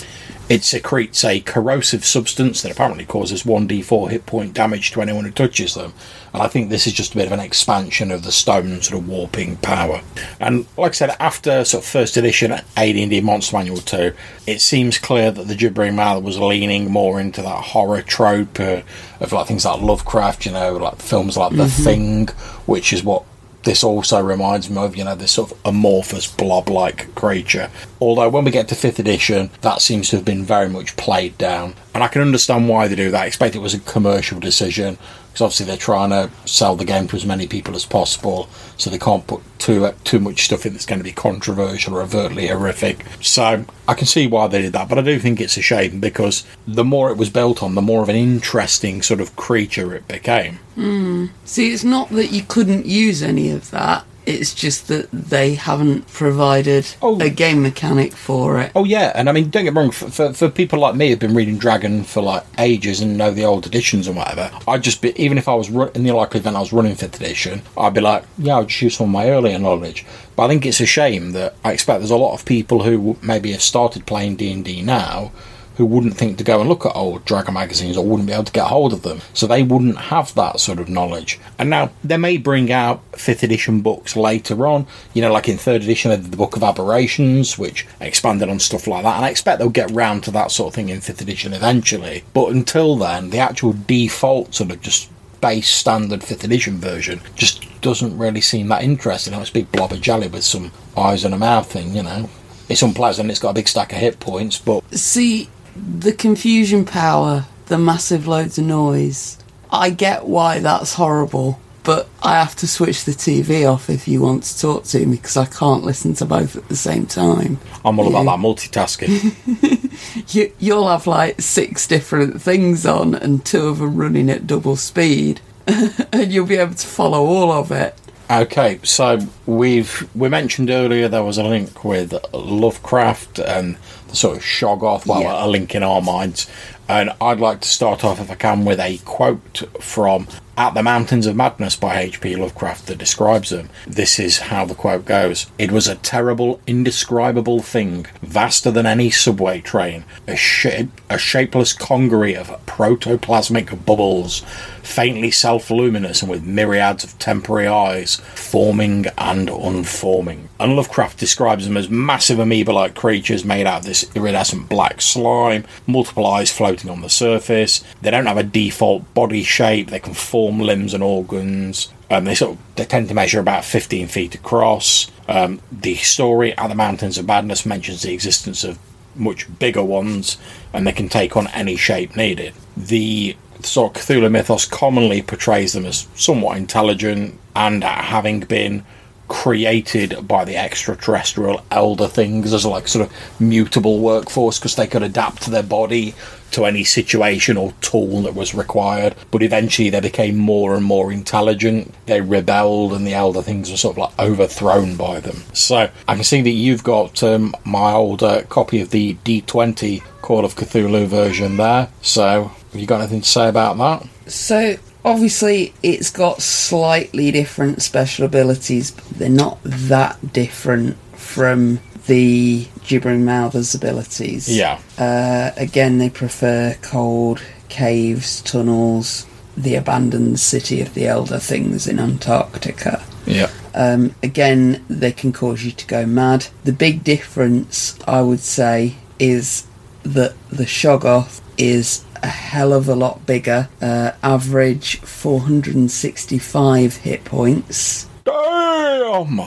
It 0.49 0.63
secretes 0.63 1.23
a 1.23 1.39
corrosive 1.39 2.03
substance 2.03 2.61
that 2.61 2.71
apparently 2.71 3.05
causes 3.05 3.43
1d4 3.43 4.09
hit 4.09 4.25
point 4.25 4.53
damage 4.53 4.91
to 4.91 5.01
anyone 5.01 5.25
who 5.25 5.31
touches 5.31 5.73
them. 5.73 5.93
And 6.33 6.43
I 6.43 6.47
think 6.47 6.69
this 6.69 6.85
is 6.85 6.93
just 6.93 7.13
a 7.13 7.17
bit 7.17 7.27
of 7.27 7.31
an 7.31 7.39
expansion 7.39 8.11
of 8.11 8.23
the 8.23 8.31
stone 8.31 8.81
sort 8.81 8.99
of 8.99 9.07
warping 9.07 9.57
power. 9.57 10.01
And 10.39 10.65
like 10.77 10.91
I 10.91 10.93
said, 10.93 11.15
after 11.19 11.63
sort 11.63 11.83
of 11.83 11.89
first 11.89 12.17
edition 12.17 12.51
AD&D 12.51 13.21
Monster 13.21 13.55
Manual 13.55 13.77
2, 13.77 14.13
it 14.45 14.59
seems 14.59 14.97
clear 14.97 15.31
that 15.31 15.47
the 15.47 15.55
Gibbering 15.55 15.95
Mouth 15.95 16.23
was 16.23 16.39
leaning 16.39 16.91
more 16.91 17.21
into 17.21 17.41
that 17.41 17.63
horror 17.63 18.01
trope 18.01 18.59
uh, 18.59 18.81
of 19.21 19.31
like 19.31 19.47
things 19.47 19.65
like 19.65 19.81
Lovecraft, 19.81 20.45
you 20.45 20.51
know, 20.51 20.75
like 20.77 21.01
films 21.01 21.37
like 21.37 21.55
The 21.55 21.67
Thing, 21.67 22.27
which 22.65 22.91
is 22.91 23.03
what 23.03 23.23
this 23.63 23.83
also 23.83 24.21
reminds 24.21 24.69
me 24.69 24.77
of, 24.77 24.95
you 24.95 25.03
know, 25.03 25.15
this 25.15 25.31
sort 25.31 25.51
of 25.51 25.57
amorphous 25.65 26.27
blob 26.27 26.69
like 26.69 27.13
creature. 27.15 27.69
Although 27.99 28.29
when 28.29 28.43
we 28.43 28.51
get 28.51 28.67
to 28.69 28.75
5th 28.75 28.99
edition, 28.99 29.49
that 29.61 29.81
seems 29.81 30.09
to 30.09 30.17
have 30.17 30.25
been 30.25 30.43
very 30.43 30.69
much 30.69 30.95
played 30.97 31.37
down. 31.37 31.75
And 31.93 32.03
I 32.03 32.07
can 32.07 32.21
understand 32.21 32.67
why 32.67 32.87
they 32.87 32.95
do 32.95 33.11
that. 33.11 33.21
I 33.21 33.25
expect 33.25 33.55
it 33.55 33.59
was 33.59 33.73
a 33.73 33.79
commercial 33.79 34.39
decision, 34.39 34.97
because 35.33 35.41
obviously 35.41 35.65
they're 35.65 35.77
trying 35.77 36.11
to 36.11 36.29
sell 36.45 36.75
the 36.75 36.85
game 36.85 37.07
to 37.07 37.15
as 37.15 37.25
many 37.25 37.47
people 37.47 37.75
as 37.75 37.85
possible, 37.85 38.47
so 38.77 38.91
they 38.91 38.99
can't 38.99 39.25
put 39.25 39.41
too 39.57 39.91
too 40.03 40.19
much 40.19 40.45
stuff 40.45 40.63
in 40.63 40.73
that's 40.73 40.85
going 40.85 40.99
to 40.99 41.03
be 41.03 41.11
controversial 41.11 41.95
or 41.95 42.03
overtly 42.03 42.47
horrific. 42.47 43.03
So 43.19 43.65
I 43.87 43.93
can 43.95 44.05
see 44.05 44.27
why 44.27 44.47
they 44.47 44.61
did 44.61 44.73
that, 44.73 44.89
but 44.89 44.99
I 44.99 45.01
do 45.01 45.17
think 45.17 45.41
it's 45.41 45.57
a 45.57 45.61
shame 45.63 45.99
because 45.99 46.45
the 46.67 46.83
more 46.83 47.09
it 47.09 47.17
was 47.17 47.31
built 47.31 47.63
on, 47.63 47.73
the 47.73 47.81
more 47.81 48.03
of 48.03 48.09
an 48.09 48.15
interesting 48.15 49.01
sort 49.01 49.21
of 49.21 49.35
creature 49.35 49.95
it 49.95 50.07
became. 50.07 50.59
Hmm. 50.75 51.27
See, 51.45 51.73
it's 51.73 51.83
not 51.83 52.09
that 52.09 52.27
you 52.27 52.43
couldn't 52.43 52.85
use 52.85 53.23
any 53.23 53.49
of 53.49 53.71
that. 53.71 54.05
It's 54.25 54.53
just 54.53 54.87
that 54.87 55.11
they 55.11 55.55
haven't 55.55 56.07
provided 56.07 56.85
Oh. 57.01 57.19
a 57.19 57.29
game 57.29 57.61
mechanic 57.61 58.13
for 58.13 58.59
it. 58.59 58.71
Oh 58.75 58.85
yeah, 58.85 59.11
and 59.15 59.27
I 59.27 59.31
mean, 59.33 59.49
don't 59.49 59.63
get 59.65 59.73
me 59.73 59.81
wrong. 59.81 59.91
For, 59.91 60.09
for, 60.09 60.33
for 60.33 60.49
people 60.49 60.79
like 60.79 60.95
me 60.95 61.09
who've 61.09 61.19
been 61.19 61.35
reading 61.35 61.57
Dragon 61.57 62.03
for 62.03 62.21
like 62.21 62.43
ages 62.57 63.01
and 63.01 63.17
know 63.17 63.31
the 63.31 63.43
old 63.43 63.65
editions 63.65 64.07
and 64.07 64.15
whatever, 64.15 64.49
I'd 64.67 64.81
just 64.83 65.01
be 65.01 65.11
even 65.21 65.37
if 65.37 65.47
I 65.47 65.53
was 65.55 65.69
ru- 65.69 65.91
in 65.93 66.03
the 66.03 66.11
likely 66.13 66.39
event 66.39 66.55
I 66.55 66.59
was 66.61 66.71
running 66.73 66.95
fifth 66.95 67.19
edition, 67.19 67.61
I'd 67.77 67.93
be 67.93 68.01
like, 68.01 68.23
yeah, 68.37 68.57
I'd 68.59 68.67
just 68.69 68.81
use 68.81 68.95
some 68.97 69.05
of 69.07 69.11
my 69.11 69.29
earlier 69.29 69.59
knowledge. 69.59 70.05
But 70.35 70.43
I 70.45 70.47
think 70.47 70.65
it's 70.65 70.79
a 70.79 70.85
shame 70.85 71.31
that 71.33 71.55
I 71.63 71.73
expect 71.73 71.99
there's 71.99 72.09
a 72.09 72.15
lot 72.17 72.33
of 72.33 72.45
people 72.45 72.83
who 72.83 73.17
maybe 73.21 73.51
have 73.51 73.61
started 73.61 74.05
playing 74.05 74.37
D 74.37 74.51
and 74.51 74.63
D 74.65 74.81
now 74.81 75.31
who 75.75 75.85
wouldn't 75.85 76.15
think 76.15 76.37
to 76.37 76.43
go 76.43 76.59
and 76.59 76.69
look 76.69 76.85
at 76.85 76.95
old 76.95 77.25
Dragon 77.25 77.53
magazines 77.53 77.97
or 77.97 78.05
wouldn't 78.05 78.27
be 78.27 78.33
able 78.33 78.43
to 78.43 78.51
get 78.51 78.67
hold 78.67 78.93
of 78.93 79.01
them. 79.01 79.21
So 79.33 79.47
they 79.47 79.63
wouldn't 79.63 79.97
have 79.97 80.33
that 80.35 80.59
sort 80.59 80.79
of 80.79 80.89
knowledge. 80.89 81.39
And 81.57 81.69
now 81.69 81.91
they 82.03 82.17
may 82.17 82.37
bring 82.37 82.71
out 82.71 83.01
fifth 83.17 83.43
edition 83.43 83.81
books 83.81 84.15
later 84.15 84.67
on. 84.67 84.87
You 85.13 85.21
know, 85.21 85.31
like 85.31 85.49
in 85.49 85.57
third 85.57 85.81
edition, 85.81 86.11
they 86.11 86.17
did 86.17 86.31
the 86.31 86.37
Book 86.37 86.55
of 86.55 86.63
Aberrations, 86.63 87.57
which 87.57 87.87
expanded 87.99 88.49
on 88.49 88.59
stuff 88.59 88.87
like 88.87 89.03
that. 89.03 89.15
And 89.15 89.25
I 89.25 89.29
expect 89.29 89.59
they'll 89.59 89.69
get 89.69 89.91
round 89.91 90.23
to 90.23 90.31
that 90.31 90.51
sort 90.51 90.69
of 90.69 90.75
thing 90.75 90.89
in 90.89 91.01
fifth 91.01 91.21
edition 91.21 91.53
eventually. 91.53 92.23
But 92.33 92.51
until 92.51 92.95
then, 92.95 93.31
the 93.31 93.39
actual 93.39 93.73
default 93.73 94.53
sort 94.55 94.71
of 94.71 94.81
just 94.81 95.09
base 95.41 95.69
standard 95.69 96.23
fifth 96.23 96.45
edition 96.45 96.77
version 96.77 97.19
just 97.35 97.67
doesn't 97.81 98.17
really 98.17 98.39
seem 98.39 98.69
that 98.69 98.81
interesting. 98.81 99.33
It's 99.33 99.49
a 99.49 99.53
big 99.53 99.71
blob 99.73 99.91
of 99.91 99.99
jelly 99.99 100.27
with 100.29 100.45
some 100.45 100.71
eyes 100.95 101.25
and 101.25 101.33
a 101.33 101.37
mouth 101.37 101.69
thing, 101.69 101.93
you 101.93 102.03
know. 102.03 102.29
It's 102.69 102.81
unpleasant, 102.81 103.29
it's 103.29 103.41
got 103.41 103.49
a 103.49 103.53
big 103.53 103.67
stack 103.67 103.91
of 103.91 103.99
hit 103.99 104.21
points, 104.21 104.57
but 104.57 104.83
See, 104.97 105.49
the 105.75 106.13
confusion 106.13 106.85
power, 106.85 107.45
the 107.67 107.77
massive 107.77 108.27
loads 108.27 108.57
of 108.57 108.65
noise. 108.65 109.37
I 109.71 109.89
get 109.89 110.25
why 110.25 110.59
that's 110.59 110.93
horrible, 110.93 111.59
but 111.83 112.07
I 112.21 112.33
have 112.33 112.55
to 112.57 112.67
switch 112.67 113.05
the 113.05 113.11
TV 113.11 113.69
off 113.71 113.89
if 113.89 114.07
you 114.07 114.21
want 114.21 114.43
to 114.43 114.59
talk 114.59 114.83
to 114.85 115.05
me 115.05 115.15
because 115.17 115.37
I 115.37 115.45
can't 115.45 115.83
listen 115.83 116.13
to 116.15 116.25
both 116.25 116.55
at 116.55 116.69
the 116.69 116.75
same 116.75 117.05
time. 117.05 117.57
I'm 117.83 117.99
all 117.99 118.07
about 118.07 118.25
that 118.25 118.39
multitasking. 118.39 119.79
You, 120.29 120.51
you'll 120.59 120.89
have 120.89 121.07
like 121.07 121.41
six 121.41 121.87
different 121.87 122.41
things 122.41 122.85
on 122.85 123.15
and 123.15 123.45
two 123.45 123.67
of 123.67 123.79
them 123.79 123.95
running 123.95 124.29
at 124.29 124.47
double 124.47 124.75
speed, 124.75 125.41
and 125.67 126.31
you'll 126.31 126.47
be 126.47 126.55
able 126.55 126.75
to 126.75 126.87
follow 126.87 127.23
all 127.25 127.51
of 127.51 127.71
it. 127.71 127.95
Okay, 128.29 128.79
so 128.83 129.19
we've 129.45 130.09
we 130.15 130.29
mentioned 130.29 130.69
earlier 130.69 131.07
there 131.07 131.23
was 131.23 131.37
a 131.37 131.43
link 131.43 131.83
with 131.83 132.15
Lovecraft 132.33 133.39
and 133.39 133.77
sort 134.13 134.37
of 134.37 134.43
Shoggoth, 134.43 135.05
well, 135.05 135.21
Yeah. 135.21 135.45
a 135.45 135.47
link 135.47 135.75
in 135.75 135.83
our 135.83 136.01
minds. 136.01 136.47
And 136.87 137.11
I'd 137.21 137.39
like 137.39 137.61
to 137.61 137.67
start 137.67 138.03
off, 138.03 138.19
if 138.19 138.29
I 138.29 138.35
can, 138.35 138.65
with 138.65 138.79
a 138.79 138.97
quote 139.05 139.63
from 139.79 140.27
At 140.57 140.73
the 140.73 140.83
Mountains 140.83 141.25
of 141.25 141.35
Madness 141.35 141.75
by 141.77 141.99
H.P. 141.99 142.35
Lovecraft 142.35 142.87
that 142.87 142.97
describes 142.97 143.49
them. 143.49 143.69
This 143.87 144.19
is 144.19 144.37
how 144.39 144.65
the 144.65 144.75
quote 144.75 145.05
goes 145.05 145.47
It 145.57 145.71
was 145.71 145.87
a 145.87 145.95
terrible, 145.95 146.59
indescribable 146.67 147.61
thing, 147.61 148.05
vaster 148.21 148.69
than 148.69 148.85
any 148.85 149.09
subway 149.09 149.61
train, 149.61 150.03
a, 150.27 150.35
shape, 150.35 151.01
a 151.09 151.17
shapeless 151.17 151.73
congery 151.73 152.35
of 152.35 152.49
protoplasmic 152.65 153.85
bubbles, 153.85 154.43
faintly 154.83 155.31
self 155.31 155.71
luminous 155.71 156.21
and 156.21 156.29
with 156.29 156.43
myriads 156.43 157.03
of 157.03 157.17
temporary 157.17 157.67
eyes, 157.67 158.17
forming 158.35 159.05
and 159.17 159.49
unforming. 159.49 160.49
And 160.59 160.75
Lovecraft 160.75 161.17
describes 161.17 161.65
them 161.65 161.77
as 161.77 161.89
massive 161.89 162.39
amoeba 162.39 162.71
like 162.71 162.95
creatures 162.95 163.43
made 163.43 163.65
out 163.65 163.79
of 163.79 163.85
this 163.85 164.15
iridescent 164.15 164.69
black 164.69 165.01
slime, 165.01 165.65
multiple 165.87 166.27
eyes 166.27 166.51
floating 166.51 166.89
on 166.89 167.01
the 167.01 167.09
surface. 167.09 167.83
They 168.01 168.11
don't 168.11 168.27
have 168.27 168.37
a 168.37 168.43
default 168.43 169.11
body 169.13 169.43
shape, 169.43 169.89
they 169.89 169.99
can 169.99 170.13
form 170.13 170.59
limbs 170.59 170.93
and 170.93 171.03
organs. 171.03 171.91
Um, 172.11 172.25
they 172.25 172.35
sort 172.35 172.57
of 172.57 172.75
they 172.75 172.85
tend 172.85 173.07
to 173.07 173.15
measure 173.15 173.39
about 173.39 173.65
15 173.65 174.07
feet 174.07 174.35
across. 174.35 175.09
Um, 175.27 175.61
the 175.71 175.95
story 175.95 176.55
at 176.57 176.67
the 176.67 176.75
Mountains 176.75 177.17
of 177.17 177.25
Madness 177.25 177.65
mentions 177.65 178.01
the 178.03 178.13
existence 178.13 178.63
of 178.63 178.77
much 179.15 179.47
bigger 179.59 179.83
ones, 179.83 180.37
and 180.73 180.85
they 180.85 180.91
can 180.91 181.09
take 181.09 181.37
on 181.37 181.47
any 181.47 181.75
shape 181.75 182.15
needed. 182.15 182.53
The 182.75 183.35
sort 183.65 183.95
of 183.95 184.03
Cthulhu 184.03 184.31
mythos 184.31 184.65
commonly 184.65 185.21
portrays 185.21 185.73
them 185.73 185.85
as 185.85 186.07
somewhat 186.15 186.57
intelligent 186.57 187.39
and 187.55 187.83
having 187.83 188.41
been 188.41 188.83
created 189.27 190.27
by 190.27 190.45
the 190.45 190.55
extraterrestrial 190.55 191.65
elder 191.71 192.07
things 192.07 192.53
as 192.53 192.65
like 192.65 192.87
sort 192.87 193.07
of 193.07 193.41
mutable 193.41 193.99
workforce 193.99 194.59
because 194.59 194.75
they 194.75 194.85
could 194.85 195.01
adapt 195.01 195.47
their 195.47 195.63
body 195.63 196.13
to 196.51 196.65
any 196.65 196.83
situation 196.83 197.57
or 197.57 197.73
tool 197.81 198.21
that 198.21 198.35
was 198.35 198.53
required. 198.53 199.15
But 199.31 199.41
eventually 199.41 199.89
they 199.89 200.01
became 200.01 200.37
more 200.37 200.75
and 200.75 200.85
more 200.85 201.11
intelligent. 201.11 201.93
They 202.05 202.21
rebelled 202.21 202.93
and 202.93 203.07
the 203.07 203.13
elder 203.13 203.41
things 203.41 203.71
were 203.71 203.77
sort 203.77 203.95
of 203.95 203.97
like 203.97 204.19
overthrown 204.19 204.95
by 204.95 205.19
them. 205.19 205.37
So 205.53 205.89
i 206.07 206.15
can 206.15 206.23
see 206.23 206.41
that 206.41 206.51
you've 206.51 206.83
got 206.83 207.23
um, 207.23 207.55
my 207.65 207.93
old 207.93 208.19
copy 208.49 208.81
of 208.81 208.91
the 208.91 209.15
d20 209.25 210.03
call 210.21 210.45
of 210.45 210.55
cthulhu 210.55 211.07
version 211.07 211.57
there. 211.57 211.89
So 212.01 212.51
you 212.73 212.85
got 212.87 213.01
anything 213.01 213.21
to 213.21 213.27
say 213.27 213.47
about 213.47 213.77
that 213.77 214.07
So 214.31 214.75
obviously 215.05 215.73
it's 215.83 216.09
got 216.11 216.41
slightly 216.41 217.31
different 217.31 217.81
special 217.81 218.25
abilities, 218.25 218.91
but 218.91 219.05
they're 219.17 219.29
not 219.29 219.59
that 219.63 220.33
different 220.33 220.97
from 221.15 221.79
the 222.07 222.67
gibbering 222.85 223.23
mouthers 223.23 223.73
abilities. 223.73 224.49
yeah 224.49 224.79
Uh, 224.97 225.51
again, 225.57 225.97
they 225.97 226.09
prefer 226.09 226.75
cold 226.81 227.41
caves, 227.69 228.41
tunnels, 228.41 229.25
the 229.55 229.75
abandoned 229.75 230.39
city 230.39 230.81
of 230.81 230.93
the 230.93 231.07
elder 231.07 231.39
things 231.39 231.87
in 231.87 231.99
Antarctica. 231.99 233.03
yeah 233.25 233.49
Um, 233.75 234.13
again, 234.21 234.83
they 234.89 235.11
can 235.11 235.31
cause 235.31 235.63
you 235.63 235.71
to 235.71 235.87
go 235.87 236.05
mad. 236.05 236.47
The 236.63 236.73
big 236.73 237.03
difference, 237.03 237.97
I 238.07 238.21
would 238.21 238.41
say, 238.41 238.95
is 239.19 239.65
that 240.03 240.33
the 240.49 240.65
Shoggoth 240.65 241.39
is 241.57 242.03
a 242.23 242.27
hell 242.27 242.73
of 242.73 242.87
a 242.89 242.95
lot 242.95 243.25
bigger. 243.25 243.69
Uh, 243.81 244.11
average 244.23 244.99
465 245.01 246.97
hit 246.97 247.23
points, 247.25 248.07
damn 248.25 249.41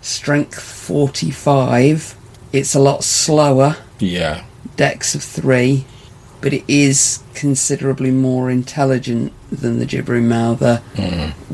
strength 0.00 0.60
45. 0.60 2.16
It's 2.52 2.74
a 2.74 2.80
lot 2.80 3.04
slower. 3.04 3.76
yeah 3.98 4.44
dex 4.76 5.14
of 5.14 5.22
three, 5.22 5.84
but 6.40 6.52
it 6.52 6.64
is 6.66 7.22
considerably 7.34 8.10
more 8.10 8.50
intelligent 8.50 9.32
than 9.50 9.78
the 9.78 9.86
gibbering 9.86 10.28
mouther 10.28 10.82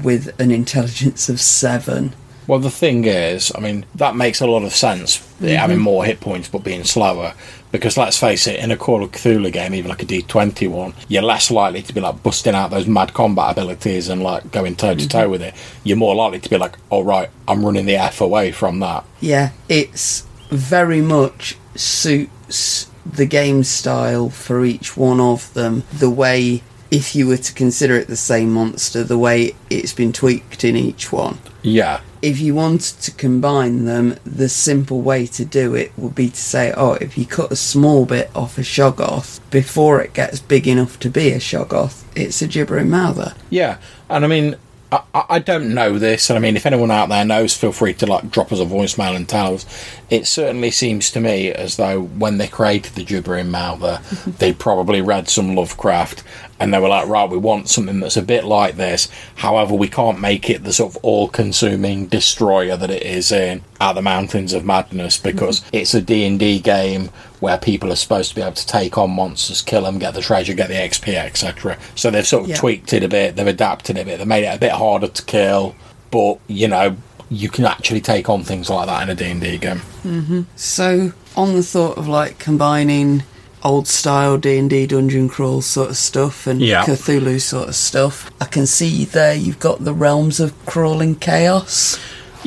with 0.02 0.38
an 0.40 0.50
intelligence 0.50 1.28
of 1.28 1.40
seven. 1.40 2.14
Well, 2.48 2.58
the 2.58 2.70
thing 2.70 3.04
is, 3.04 3.52
I 3.54 3.60
mean, 3.60 3.84
that 3.94 4.16
makes 4.16 4.40
a 4.40 4.46
lot 4.46 4.64
of 4.64 4.74
sense, 4.74 5.18
it 5.40 5.56
having 5.56 5.76
mm-hmm. 5.76 5.84
more 5.84 6.04
hit 6.06 6.18
points 6.18 6.48
but 6.48 6.64
being 6.64 6.82
slower. 6.82 7.34
Because 7.70 7.98
let's 7.98 8.18
face 8.18 8.46
it, 8.46 8.58
in 8.58 8.70
a 8.70 8.76
Call 8.78 9.04
of 9.04 9.12
Cthulhu 9.12 9.52
game, 9.52 9.74
even 9.74 9.90
like 9.90 10.02
a 10.02 10.06
D20 10.06 10.70
one, 10.70 10.94
you're 11.08 11.22
less 11.22 11.50
likely 11.50 11.82
to 11.82 11.92
be 11.92 12.00
like 12.00 12.22
busting 12.22 12.54
out 12.54 12.70
those 12.70 12.86
mad 12.86 13.12
combat 13.12 13.52
abilities 13.52 14.08
and 14.08 14.22
like 14.22 14.50
going 14.50 14.74
toe 14.76 14.94
to 14.94 15.06
toe 15.06 15.24
mm-hmm. 15.24 15.30
with 15.30 15.42
it. 15.42 15.54
You're 15.84 15.98
more 15.98 16.14
likely 16.14 16.40
to 16.40 16.48
be 16.48 16.56
like, 16.56 16.76
all 16.88 17.04
right, 17.04 17.28
I'm 17.46 17.62
running 17.62 17.84
the 17.84 17.96
F 17.96 18.22
away 18.22 18.50
from 18.50 18.80
that. 18.80 19.04
Yeah, 19.20 19.50
it's 19.68 20.26
very 20.48 21.02
much 21.02 21.58
suits 21.74 22.90
the 23.04 23.26
game 23.26 23.62
style 23.62 24.30
for 24.30 24.64
each 24.64 24.96
one 24.96 25.20
of 25.20 25.52
them. 25.52 25.82
The 25.92 26.08
way, 26.08 26.62
if 26.90 27.14
you 27.14 27.26
were 27.26 27.36
to 27.36 27.52
consider 27.52 27.96
it 27.96 28.08
the 28.08 28.16
same 28.16 28.52
monster, 28.52 29.04
the 29.04 29.18
way 29.18 29.54
it's 29.68 29.92
been 29.92 30.12
tweaked 30.12 30.64
in 30.64 30.76
each 30.76 31.12
one. 31.12 31.38
Yeah. 31.62 32.00
If 32.22 32.40
you 32.40 32.54
wanted 32.54 33.00
to 33.02 33.10
combine 33.12 33.84
them, 33.84 34.16
the 34.24 34.48
simple 34.48 35.02
way 35.02 35.26
to 35.26 35.44
do 35.44 35.74
it 35.74 35.92
would 35.96 36.14
be 36.14 36.30
to 36.30 36.36
say, 36.36 36.72
oh, 36.76 36.94
if 36.94 37.16
you 37.16 37.26
cut 37.26 37.52
a 37.52 37.56
small 37.56 38.06
bit 38.06 38.30
off 38.34 38.58
a 38.58 38.62
Shoggoth 38.62 39.40
before 39.50 40.00
it 40.00 40.14
gets 40.14 40.40
big 40.40 40.66
enough 40.66 40.98
to 41.00 41.10
be 41.10 41.30
a 41.30 41.38
Shoggoth, 41.38 42.04
it's 42.16 42.42
a 42.42 42.48
gibbering 42.48 42.90
mouther. 42.90 43.34
Yeah, 43.50 43.78
and 44.08 44.24
I 44.24 44.28
mean, 44.28 44.56
I, 44.90 45.02
I 45.14 45.38
don't 45.38 45.74
know 45.74 45.98
this, 45.98 46.30
and 46.30 46.38
I 46.38 46.40
mean, 46.40 46.56
if 46.56 46.64
anyone 46.64 46.90
out 46.90 47.10
there 47.10 47.24
knows, 47.24 47.54
feel 47.54 47.72
free 47.72 47.92
to 47.94 48.06
like 48.06 48.30
drop 48.30 48.52
us 48.52 48.60
a 48.60 48.64
voicemail 48.64 49.14
and 49.14 49.28
tell 49.28 49.54
us. 49.54 49.66
It 50.08 50.26
certainly 50.26 50.70
seems 50.70 51.10
to 51.10 51.20
me 51.20 51.50
as 51.52 51.76
though 51.76 52.00
when 52.00 52.38
they 52.38 52.48
created 52.48 52.94
the 52.94 53.04
gibbering 53.04 53.50
mouther, 53.50 54.00
they 54.26 54.52
probably 54.52 55.02
read 55.02 55.28
some 55.28 55.54
Lovecraft, 55.54 56.22
and 56.58 56.72
they 56.72 56.78
were 56.78 56.88
like, 56.88 57.06
right, 57.06 57.28
we 57.28 57.36
want 57.36 57.68
something 57.68 58.00
that's 58.00 58.16
a 58.16 58.22
bit 58.22 58.44
like 58.44 58.76
this. 58.76 59.08
However, 59.36 59.74
we 59.74 59.88
can't 59.88 60.20
make 60.20 60.48
it 60.48 60.64
the 60.64 60.72
sort 60.72 60.94
of 60.96 61.04
all-consuming 61.04 62.06
destroyer 62.06 62.76
that 62.76 62.90
it 62.90 63.02
is 63.02 63.30
in 63.30 63.62
at 63.80 63.92
the 63.92 64.02
Mountains 64.02 64.54
of 64.54 64.64
Madness 64.64 65.18
because 65.18 65.60
mm-hmm. 65.60 65.76
it's 65.76 65.94
a 65.94 66.00
D 66.00 66.24
and 66.24 66.38
D 66.38 66.58
game 66.58 67.10
where 67.40 67.58
people 67.58 67.92
are 67.92 67.96
supposed 67.96 68.30
to 68.30 68.34
be 68.34 68.42
able 68.42 68.52
to 68.52 68.66
take 68.66 68.98
on 68.98 69.10
monsters, 69.10 69.62
kill 69.62 69.82
them, 69.82 69.98
get 69.98 70.14
the 70.14 70.20
treasure, 70.20 70.54
get 70.54 70.68
the 70.68 70.74
XP, 70.74 71.14
etc. 71.14 71.78
So 71.94 72.10
they've 72.10 72.26
sort 72.26 72.44
of 72.44 72.48
Yeah. 72.50 72.56
tweaked 72.56 72.92
it 72.92 73.02
a 73.04 73.08
bit, 73.08 73.36
they've 73.36 73.46
adapted 73.46 73.96
it 73.96 74.02
a 74.02 74.04
bit, 74.04 74.18
they've 74.18 74.26
made 74.26 74.44
it 74.44 74.54
a 74.54 74.58
bit 74.58 74.72
harder 74.72 75.08
to 75.08 75.22
kill, 75.22 75.74
but 76.10 76.38
you 76.48 76.68
know, 76.68 76.96
you 77.30 77.48
can 77.48 77.64
actually 77.66 78.00
take 78.00 78.28
on 78.28 78.42
things 78.42 78.70
like 78.70 78.86
that 78.86 79.02
in 79.02 79.10
a 79.10 79.14
D&D 79.14 79.58
game. 79.58 79.82
Mm-hmm. 80.04 80.42
So, 80.56 81.12
on 81.36 81.52
the 81.54 81.62
thought 81.62 81.98
of 81.98 82.08
like 82.08 82.38
combining 82.38 83.22
old 83.62 83.86
style 83.86 84.38
D&D 84.38 84.86
dungeon 84.86 85.28
crawl 85.28 85.60
sort 85.60 85.90
of 85.90 85.96
stuff 85.96 86.46
and 86.46 86.60
Yeah. 86.60 86.84
Cthulhu 86.84 87.40
sort 87.40 87.68
of 87.68 87.74
stuff, 87.74 88.30
I 88.40 88.46
can 88.46 88.66
see 88.66 89.04
there 89.04 89.34
you've 89.34 89.58
got 89.60 89.84
the 89.84 89.92
realms 89.92 90.40
of 90.40 90.54
crawling 90.64 91.16
chaos. 91.16 91.98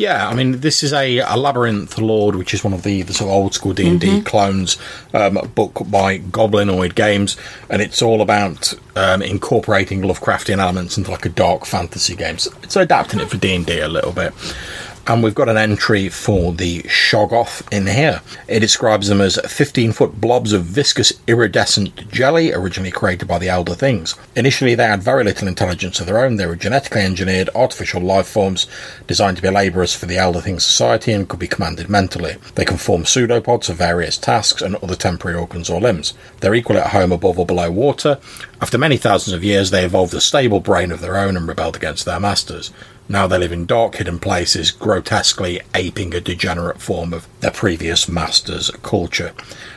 Yeah, 0.01 0.27
I 0.27 0.33
mean, 0.33 0.61
this 0.61 0.81
is 0.81 0.93
a, 0.93 1.19
a 1.19 1.37
Labyrinth 1.37 1.99
Lord, 1.99 2.35
which 2.35 2.55
is 2.55 2.63
one 2.63 2.73
of 2.73 2.81
the, 2.81 3.03
the 3.03 3.13
sort 3.13 3.29
of 3.29 3.35
old 3.35 3.53
school 3.53 3.71
D 3.71 3.87
and 3.87 4.01
D 4.01 4.23
clones 4.23 4.79
um, 5.13 5.35
book 5.53 5.83
by 5.91 6.17
Goblinoid 6.17 6.95
Games, 6.95 7.37
and 7.69 7.83
it's 7.83 8.01
all 8.01 8.23
about 8.23 8.73
um, 8.95 9.21
incorporating 9.21 10.01
Lovecraftian 10.01 10.57
elements 10.57 10.97
into 10.97 11.11
like 11.11 11.25
a 11.25 11.29
dark 11.29 11.67
fantasy 11.67 12.15
game. 12.15 12.39
So 12.39 12.51
it's 12.63 12.75
adapting 12.75 13.19
it 13.19 13.29
for 13.29 13.37
D 13.37 13.53
and 13.53 13.63
D 13.63 13.79
a 13.79 13.87
little 13.87 14.11
bit. 14.11 14.33
And 15.07 15.23
we've 15.23 15.35
got 15.35 15.49
an 15.49 15.57
entry 15.57 16.09
for 16.09 16.53
the 16.53 16.83
Shoggoth 16.83 17.67
in 17.73 17.87
here. 17.87 18.21
It 18.47 18.59
describes 18.59 19.07
them 19.07 19.19
as 19.19 19.39
15 19.47 19.93
foot 19.93 20.21
blobs 20.21 20.53
of 20.53 20.63
viscous 20.63 21.11
iridescent 21.25 22.11
jelly, 22.11 22.53
originally 22.53 22.91
created 22.91 23.27
by 23.27 23.39
the 23.39 23.49
Elder 23.49 23.73
Things. 23.73 24.13
Initially, 24.35 24.75
they 24.75 24.85
had 24.85 25.01
very 25.01 25.23
little 25.23 25.47
intelligence 25.47 25.99
of 25.99 26.05
their 26.05 26.23
own. 26.23 26.35
They 26.35 26.45
were 26.45 26.55
genetically 26.55 27.01
engineered 27.01 27.49
artificial 27.55 28.01
life 28.01 28.27
forms 28.27 28.67
designed 29.07 29.37
to 29.37 29.43
be 29.43 29.49
labourers 29.49 29.95
for 29.95 30.05
the 30.05 30.17
Elder 30.17 30.39
Things 30.39 30.63
Society 30.63 31.11
and 31.13 31.27
could 31.27 31.39
be 31.39 31.47
commanded 31.47 31.89
mentally. 31.89 32.35
They 32.53 32.65
can 32.65 32.77
form 32.77 33.05
pseudopods 33.05 33.67
for 33.67 33.73
various 33.73 34.19
tasks 34.19 34.61
and 34.61 34.75
other 34.77 34.95
temporary 34.95 35.37
organs 35.37 35.69
or 35.69 35.81
limbs. 35.81 36.13
They're 36.41 36.53
equal 36.53 36.77
at 36.77 36.91
home 36.91 37.11
above 37.11 37.39
or 37.39 37.45
below 37.47 37.71
water. 37.71 38.19
After 38.61 38.77
many 38.77 38.97
thousands 38.97 39.33
of 39.33 39.43
years, 39.43 39.71
they 39.71 39.83
evolved 39.83 40.13
a 40.13 40.21
stable 40.21 40.59
brain 40.59 40.91
of 40.91 41.01
their 41.01 41.17
own 41.17 41.35
and 41.35 41.47
rebelled 41.47 41.75
against 41.75 42.05
their 42.05 42.19
masters. 42.19 42.71
Now 43.11 43.27
they 43.27 43.37
live 43.37 43.51
in 43.51 43.65
dark, 43.65 43.95
hidden 43.95 44.19
places, 44.19 44.71
grotesquely 44.71 45.59
aping 45.75 46.15
a 46.15 46.21
degenerate 46.21 46.79
form 46.79 47.13
of 47.13 47.27
their 47.41 47.51
previous 47.51 48.07
master's 48.07 48.71
culture. 48.83 49.33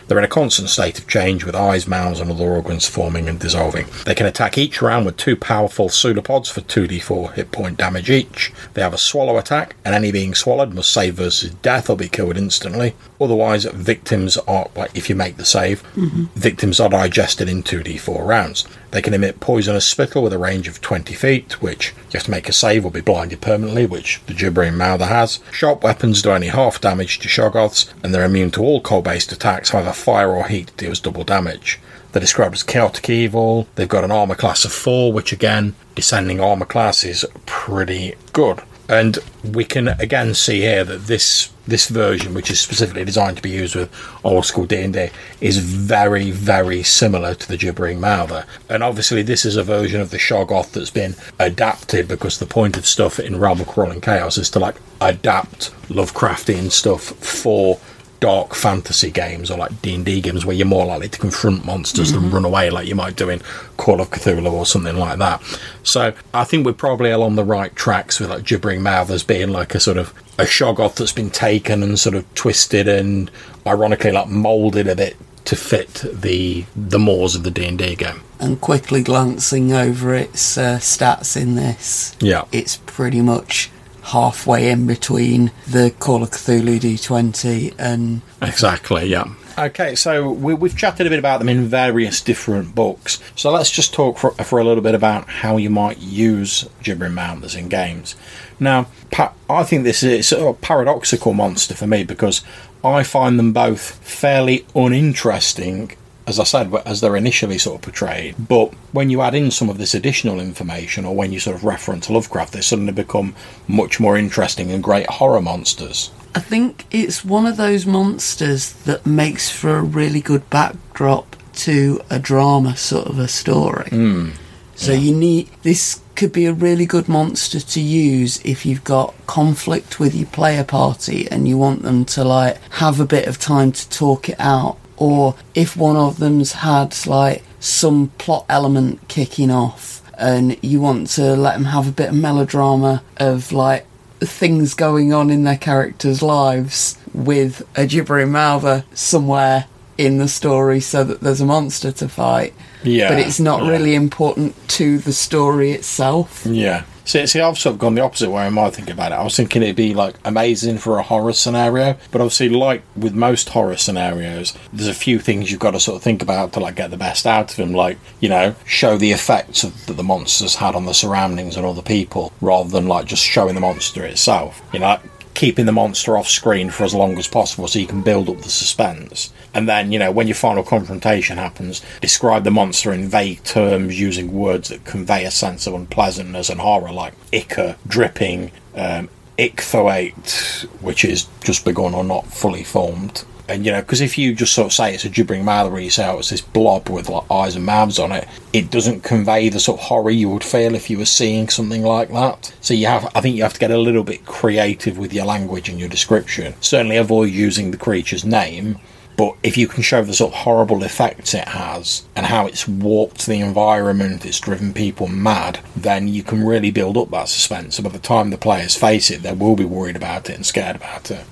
They're 0.07 0.19
in 0.19 0.25
a 0.25 0.29
constant 0.29 0.69
state 0.69 0.99
of 0.99 1.07
change, 1.07 1.45
with 1.45 1.55
eyes, 1.55 1.87
mouths, 1.87 2.21
and 2.21 2.31
other 2.31 2.45
organs 2.45 2.88
forming 2.88 3.29
and 3.29 3.38
dissolving. 3.38 3.87
They 4.05 4.14
can 4.14 4.27
attack 4.27 4.59
each 4.59 4.83
round 4.83 5.07
with 5.07 5.17
two 5.17 5.37
powerful 5.37 5.88
pseudopods 5.88 6.51
for 6.51 6.61
2d4 6.61 7.35
hit 7.35 7.53
point 7.53 7.79
damage 7.79 8.11
each. 8.11 8.53
They 8.75 8.83
have 8.83 8.95
a 8.95 8.99
swallow 8.99 9.38
attack, 9.38 9.77
and 9.85 9.95
any 9.95 10.12
being 10.12 10.35
swallowed 10.35 10.75
must 10.75 10.93
save 10.93 11.14
versus 11.14 11.51
death 11.51 11.88
or 11.88 11.97
be 11.97 12.09
killed 12.09 12.37
instantly. 12.37 12.95
Otherwise, 13.21 13.64
victims 13.64 14.37
are, 14.37 14.69
like 14.75 14.97
if 14.97 15.09
you 15.09 15.14
make 15.14 15.37
the 15.37 15.45
save, 15.45 15.83
mm-hmm. 15.95 16.25
victims 16.35 16.81
are 16.81 16.88
digested 16.88 17.49
in 17.49 17.62
2d4 17.62 18.27
rounds. 18.27 18.67
They 18.95 19.03
can 19.03 19.14
emit 19.14 19.40
poisonous 19.40 19.85
spittle 19.85 20.23
with 20.23 20.33
a 20.33 20.38
range 20.38 20.69
of 20.69 20.81
20 20.81 21.14
feet, 21.14 21.61
which 21.61 21.93
you 22.11 22.19
have 22.19 22.23
to 22.25 22.31
make 22.31 22.49
a 22.49 22.53
save 22.53 22.85
or 22.85 22.93
be 22.93 23.01
blinded 23.01 23.40
permanently, 23.40 23.87
which 23.87 24.21
the 24.27 24.35
gibbering 24.35 24.77
mouther 24.77 25.07
has. 25.07 25.40
Sharp 25.51 25.83
weapons 25.83 26.23
do 26.23 26.31
only 26.31 26.47
half 26.47 26.81
damage 26.81 27.19
to 27.19 27.29
Shoggoths, 27.29 27.93
and 28.05 28.14
they're 28.14 28.25
immune 28.25 28.53
to 28.53 28.62
all 28.62 28.81
cold 28.81 29.03
based 29.03 29.33
attacks, 29.33 29.71
however, 29.71 29.93
fire 29.94 30.30
or 30.30 30.48
heat 30.48 30.76
deals 30.76 31.00
double 31.00 31.24
damage. 31.24 31.80
They're 32.12 32.20
described 32.20 32.54
as 32.54 32.62
chaotic 32.62 33.11
evil. 33.11 33.66
They've 33.74 33.88
got 33.88 34.04
an 34.04 34.12
armor 34.12 34.37
class 34.37 34.64
of 34.64 34.72
4, 34.72 35.12
which 35.12 35.33
again, 35.33 35.74
descending 35.96 36.40
armor 36.40 36.64
class 36.64 37.02
is 37.02 37.26
pretty 37.44 38.14
good. 38.33 38.62
And 38.88 39.18
we 39.42 39.64
can 39.64 39.88
again 39.88 40.35
see 40.35 40.61
here 40.61 40.85
that 40.85 41.07
this 41.07 41.50
this 41.66 41.88
version, 41.88 42.35
which 42.35 42.50
is 42.50 42.61
specifically 42.61 43.04
designed 43.04 43.38
to 43.38 43.42
be 43.42 43.48
used 43.48 43.74
with 43.74 43.90
old 44.22 44.44
school 44.44 44.66
D 44.66 44.83
and 44.83 44.92
D, 44.92 45.09
is 45.40 45.59
very 45.59 46.30
very 46.30 46.83
similar 46.83 47.35
to 47.35 47.48
the 47.48 47.57
Gibbering 47.57 48.00
Mouther. 48.00 48.44
And 48.68 48.83
obviously, 48.83 49.22
this 49.22 49.46
is 49.46 49.57
a 49.57 49.64
version 49.64 50.00
of 50.00 50.11
the 50.11 50.18
Shoggoth 50.18 50.72
that's 50.72 50.90
been 50.90 51.16
adapted 51.38 52.07
because 52.07 52.38
the 52.38 52.46
point 52.46 52.76
of 52.76 52.87
stuff 52.87 53.18
in 53.18 53.40
Realm 53.40 53.61
of 53.62 53.68
Crawling 53.68 54.02
Chaos 54.02 54.37
is 54.37 54.50
to 54.50 54.59
like 54.59 54.76
adapt 55.00 55.72
Lovecraftian 55.88 56.70
stuff 56.70 57.02
for 57.02 57.80
dark 58.25 58.55
fantasy 58.55 59.11
games 59.11 59.51
or 59.51 59.59
like 59.59 59.83
D&D 59.83 60.23
games 60.23 60.47
where 60.47 60.57
you're 60.57 60.67
more 60.67 60.87
likely 60.87 61.11
to 61.11 61.19
confront 61.19 61.63
monsters 61.67 62.11
than 62.13 62.31
run 62.31 62.47
away 62.47 62.71
like 62.71 62.89
you 62.89 62.95
might 62.95 63.17
do 63.17 63.29
in 63.29 63.41
Call 63.77 64.01
of 64.01 64.09
Cthulhu 64.11 64.51
or 64.51 64.65
something 64.65 64.97
like 64.97 65.19
that. 65.19 65.43
So 65.83 66.15
I 66.33 66.45
think 66.45 66.65
we're 66.65 66.73
probably 66.73 67.11
along 67.11 67.37
the 67.37 67.45
right 67.45 67.77
tracks 67.77 68.19
with 68.19 68.31
like 68.31 68.45
Gibbering 68.45 68.81
Mouthers 68.83 69.23
being 69.23 69.51
like 69.51 69.75
a 69.75 69.81
sort 69.81 69.99
of 69.99 70.15
a 70.39 70.45
Shoggoth 70.45 70.95
that's 70.95 71.13
been 71.13 71.29
taken 71.29 71.83
and 71.83 71.99
sort 71.99 72.15
of 72.15 72.25
twisted 72.35 72.89
and 72.89 73.31
ironically 73.67 74.11
like 74.13 74.29
moulded 74.29 74.89
a 74.89 74.97
bit 74.97 75.17
to 75.45 75.55
fit 75.57 76.03
the 76.11 76.65
the 76.75 76.99
mores 76.99 77.35
of 77.35 77.43
the 77.43 77.51
D&D 77.51 77.97
game. 77.97 78.23
And 78.41 78.59
quickly 78.59 79.03
glancing 79.03 79.73
over 79.75 80.15
its 80.15 80.57
uh, 80.57 80.79
stats 80.79 81.37
in 81.39 81.57
this, 81.57 82.17
Yeah. 82.21 82.45
it's 82.53 82.79
pretty 82.87 83.21
much 83.21 83.71
halfway 84.05 84.71
in 84.71 84.87
between 84.87 85.51
the 85.67 85.90
Call 85.99 86.23
of 86.23 86.31
Cthulhu 86.31 86.79
D20 86.79 87.75
and 87.79 88.21
Exactly, 88.43 89.07
yeah. 89.07 89.25
Okay, 89.57 89.95
so 89.95 90.31
we, 90.31 90.53
we've 90.53 90.77
chatted 90.77 91.07
a 91.07 91.11
bit 91.11 91.19
about 91.19 91.38
them 91.38 91.49
in 91.49 91.67
various 91.67 92.21
different 92.21 92.75
books. 92.75 93.21
So 93.37 93.51
let's 93.53 93.71
just 93.71 93.95
talk 93.95 94.19
for, 94.19 94.33
for 94.33 94.59
a 94.59 94.64
little 94.64 94.83
bit 94.83 94.95
about 94.95 95.29
how 95.29 95.57
you 95.57 95.71
might 95.71 95.99
use 95.99 96.69
gibbering 96.83 97.14
mouthers 97.14 97.55
in 97.55 97.69
games. 97.69 98.17
Now, 98.59 98.88
pa- 99.11 99.33
I 99.49 99.62
think 99.62 99.85
this 99.85 100.03
is 100.03 100.33
a 100.33 100.53
paradoxical 100.55 101.35
monster 101.35 101.75
for 101.75 101.87
me 101.87 102.03
because 102.03 102.43
I 102.83 103.05
find 103.05 103.38
them 103.38 103.53
both 103.53 103.95
fairly 104.05 104.67
uninteresting 104.75 105.93
as 106.27 106.41
I 106.41 106.45
said, 106.45 106.75
as 106.87 107.01
they're 107.01 107.17
initially 107.17 107.59
sort 107.59 107.77
of 107.77 107.83
portrayed. 107.83 108.35
But 108.39 108.73
when 108.93 109.11
you 109.11 109.21
add 109.21 109.35
in 109.35 109.51
some 109.51 109.69
of 109.69 109.79
this 109.79 109.95
additional 109.95 110.41
information, 110.41 111.05
or 111.05 111.15
when 111.15 111.33
you 111.33 111.41
sort 111.41 111.57
of 111.57 111.65
reference 111.65 112.09
Lovecraft, 112.09 112.53
they 112.53 112.61
suddenly 112.61 112.93
become 112.93 113.35
much 113.69 114.01
more 114.01 114.17
interesting 114.17 114.71
and 114.71 114.83
great 114.83 115.07
horror 115.09 115.43
monsters. 115.43 116.11
I 116.35 116.41
think 116.41 116.87
it's 116.91 117.25
one 117.25 117.47
of 117.47 117.57
those 117.57 117.87
monsters 117.87 118.73
that 118.85 119.07
makes 119.07 119.51
for 119.51 119.77
a 119.77 119.83
really 119.83 120.21
good 120.21 120.49
backdrop 120.51 121.37
to 121.55 122.01
a 122.11 122.19
drama 122.19 122.77
sort 122.77 123.07
of 123.07 123.19
a 123.19 123.29
story. 123.29 123.89
Hmm. 123.91 124.31
So 124.77 124.93
you 124.93 125.15
need 125.15 125.49
this 125.63 126.01
could 126.17 126.33
be 126.33 126.47
a 126.47 126.53
really 126.53 126.87
good 126.87 127.09
monster 127.09 127.61
to 127.61 127.81
use 127.81 128.41
if 128.45 128.65
you've 128.65 128.85
got 128.85 129.15
conflict 129.27 129.99
with 129.99 130.15
your 130.15 130.29
player 130.29 130.65
party 130.65 131.29
and 131.31 131.49
you 131.49 131.59
want 131.59 131.83
them 131.83 132.05
to 132.05 132.25
like 132.25 132.59
have 132.73 133.01
a 133.01 133.07
bit 133.07 133.27
of 133.27 133.39
time 133.39 133.73
to 133.73 133.89
talk 133.91 134.29
it 134.29 134.39
out 134.39 134.79
or 135.05 135.35
if 135.55 135.77
one 135.77 135.97
of 135.97 136.19
them's 136.19 136.53
had 136.53 136.97
like 137.07 137.43
some 137.61 138.09
plot 138.17 138.47
element 138.49 139.07
kicking 139.07 139.51
off 139.51 140.01
and 140.17 140.57
you 140.64 140.81
want 140.81 141.09
to 141.09 141.37
let 141.37 141.55
them 141.55 141.67
have 141.67 141.87
a 141.87 141.93
bit 141.93 142.09
of 142.09 142.14
melodrama 142.14 143.03
of 143.19 143.53
like 143.53 143.85
things 144.21 144.73
going 144.73 145.12
on 145.12 145.29
in 145.29 145.45
their 145.45 145.59
characters' 145.59 146.23
lives 146.23 146.97
with 147.12 147.62
a 147.77 147.87
gibbering 147.87 148.33
mouther 148.33 148.83
somewhere 148.95 149.67
in 149.99 150.17
the 150.17 150.27
story 150.29 150.81
so 150.81 151.05
that 151.05 151.21
there's 151.21 151.43
a 151.43 151.45
monster 151.45 151.93
to 151.93 152.09
fight. 152.09 152.55
Yeah, 152.83 153.11
But 153.11 153.19
it's 153.19 153.38
not 153.40 153.62
yeah. 153.62 153.71
really 153.73 153.95
important 153.95 154.57
to 154.71 154.99
the 154.99 155.12
story 155.12 155.73
itself. 155.73 156.47
Yeah. 156.47 156.85
See, 157.05 157.27
see, 157.27 157.40
I've 157.40 157.59
sort 157.59 157.75
of 157.75 157.79
gone 157.79 157.95
the 157.95 158.03
opposite 158.03 158.31
way 158.31 158.47
in 158.47 158.55
my 158.55 158.71
thinking 158.71 158.95
about 158.95 159.12
it. 159.12 159.17
I 159.17 159.23
was 159.23 159.37
thinking 159.37 159.62
it'd 159.62 159.77
be 159.77 159.93
like 159.93 160.14
amazing 160.25 160.79
for 160.79 160.99
a 160.99 161.03
horror 161.03 161.35
scenario, 161.35 161.99
but 162.11 162.21
obviously, 162.21 162.49
like 162.49 162.83
with 162.97 163.14
most 163.14 163.51
horror 163.51 163.77
scenarios, 163.77 164.57
there's 164.73 164.88
a 164.88 164.95
few 164.95 165.19
things 165.19 165.51
you've 165.51 165.61
got 165.61 165.73
to 165.73 165.81
sort 165.81 165.97
of 165.97 166.03
think 166.03 166.23
about 166.23 166.55
to 166.55 166.61
like 166.61 166.77
get 166.77 166.90
the 166.90 166.97
best 166.97 167.27
out 167.27 167.51
of 167.51 167.57
them. 167.57 167.73
Like, 167.73 167.99
you 168.21 168.29
know, 168.29 168.55
show 168.64 168.97
the 168.97 169.12
effects 169.12 169.64
of, 169.64 169.87
that 169.87 169.95
the 169.95 170.03
monsters 170.03 170.57
had 170.57 170.75
on 170.75 170.87
the 170.87 170.95
surroundings 170.95 171.57
and 171.57 171.67
other 171.67 171.83
people, 171.83 172.33
rather 172.40 172.71
than 172.71 172.88
like 172.88 173.07
just 173.07 173.23
showing 173.23 173.55
the 173.55 173.61
monster 173.61 174.05
itself. 174.05 174.62
You 174.73 174.81
know, 174.81 174.99
keeping 175.35 175.66
the 175.66 175.73
monster 175.73 176.16
off 176.16 176.29
screen 176.29 176.70
for 176.70 176.85
as 176.85 176.94
long 176.94 177.18
as 177.18 177.27
possible 177.27 177.68
so 177.68 177.79
you 177.79 177.87
can 177.87 178.03
build 178.03 178.29
up 178.29 178.38
the 178.38 178.49
suspense. 178.49 179.33
And 179.53 179.68
then, 179.68 179.92
you 179.92 179.99
know, 179.99 180.11
when 180.11 180.27
your 180.27 180.37
final 180.37 180.62
confrontation 180.62 181.38
happens, 181.38 181.83
describe 182.01 182.44
the 182.44 182.51
monster 182.51 182.92
in 182.92 183.09
vague 183.09 183.42
terms 183.44 184.01
using 184.01 184.33
words 184.33 184.68
that 184.68 184.85
convey 184.85 185.25
a 185.25 185.31
sense 185.31 185.66
of 185.66 185.75
unpleasantness 185.75 186.49
and 186.49 186.61
horror, 186.61 186.92
like 186.92 187.14
ichor, 187.33 187.77
dripping, 187.87 188.53
um, 188.75 189.09
inchoate, 189.37 190.66
which 190.81 191.05
is 191.05 191.27
just 191.42 191.64
begun 191.64 191.94
or 191.94 192.05
not 192.05 192.27
fully 192.27 192.64
formed. 192.64 193.25
And 193.46 193.66
you 193.66 193.72
know, 193.72 193.80
because 193.80 194.00
if 194.00 194.16
you 194.16 194.35
just 194.35 194.54
sort 194.54 194.66
of 194.66 194.72
say 194.72 194.94
it's 194.94 195.04
a 195.04 195.11
gibbering 195.11 195.44
mouth, 195.44 195.70
or 195.70 195.78
you 195.78 195.90
say 195.90 196.07
oh, 196.09 196.18
it's 196.18 196.30
this 196.30 196.40
blob 196.40 196.88
with 196.88 197.09
like 197.09 197.30
eyes 197.30 197.57
and 197.57 197.66
mouths 197.66 197.98
on 197.98 198.12
it, 198.12 198.26
it 198.52 198.70
doesn't 198.70 199.02
convey 199.02 199.48
the 199.48 199.61
sort 199.61 199.80
of 199.80 199.87
horror 199.87 200.11
you 200.11 200.30
would 200.30 200.44
feel 200.44 200.74
if 200.74 200.88
you 200.88 200.98
were 200.98 201.04
seeing 201.04 201.48
something 201.48 201.83
like 201.83 202.09
that. 202.11 202.54
So 202.61 202.72
you 202.72 202.87
have, 202.87 203.11
I 203.14 203.20
think, 203.20 203.37
you 203.37 203.42
have 203.42 203.52
to 203.52 203.61
get 203.61 203.70
a 203.70 203.78
little 203.78 204.04
bit 204.04 204.24
creative 204.24 204.96
with 204.96 205.12
your 205.12 205.26
language 205.26 205.68
and 205.68 205.78
your 205.78 205.88
description. 205.88 206.54
Certainly, 206.61 206.96
avoid 206.96 207.30
using 207.30 207.70
the 207.70 207.76
creature's 207.76 208.24
name. 208.24 208.78
But 209.16 209.37
if 209.44 209.57
you 209.57 209.68
can 209.68 209.83
show 209.83 210.02
the 210.02 210.12
sort 210.12 210.33
of 210.33 210.40
horrible 210.40 210.83
effects 210.83 211.35
it 211.35 211.48
has 211.48 212.04
and 212.16 212.26
how 212.26 212.46
it's 212.46 212.66
warped 212.66 213.26
the 213.26 213.38
environment, 213.40 214.26
it's 214.26 214.40
driven 214.40 214.74
people 214.74 215.07
mad, 215.07 215.61
then 215.76 216.09
you 216.09 216.24
can 216.24 216.44
really 216.44 216.72
build 216.72 216.96
up 216.96 217.11
that 217.11 217.28
suspense. 217.28 217.76
So 217.76 217.85
by 217.85 217.90
the 217.90 218.00
time 218.00 218.30
the 218.30 218.38
players 218.38 218.74
face 218.74 219.12
it, 219.12 219.22
they 219.22 219.33
will 219.33 219.54
be 219.54 219.64
worried 219.64 219.94
about 219.94 220.28
it 220.30 220.35
and 220.35 220.44
scared 220.44 220.74
about 220.74 221.12
it. 221.12 221.24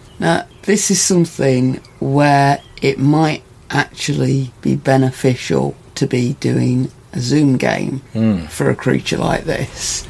This 0.63 0.91
is 0.91 1.01
something 1.01 1.81
where 1.99 2.61
it 2.81 2.99
might 2.99 3.43
actually 3.71 4.53
be 4.61 4.77
beneficial 4.77 5.75
to 5.97 6.07
be 6.07 6.35
doing 6.35 6.91
a 7.13 7.21
Zoom 7.21 7.57
game 7.57 7.99
hmm. 8.13 8.47
for 8.47 8.71
a 8.71 8.77
creature 8.77 9.19
like 9.19 9.45
this 9.45 10.07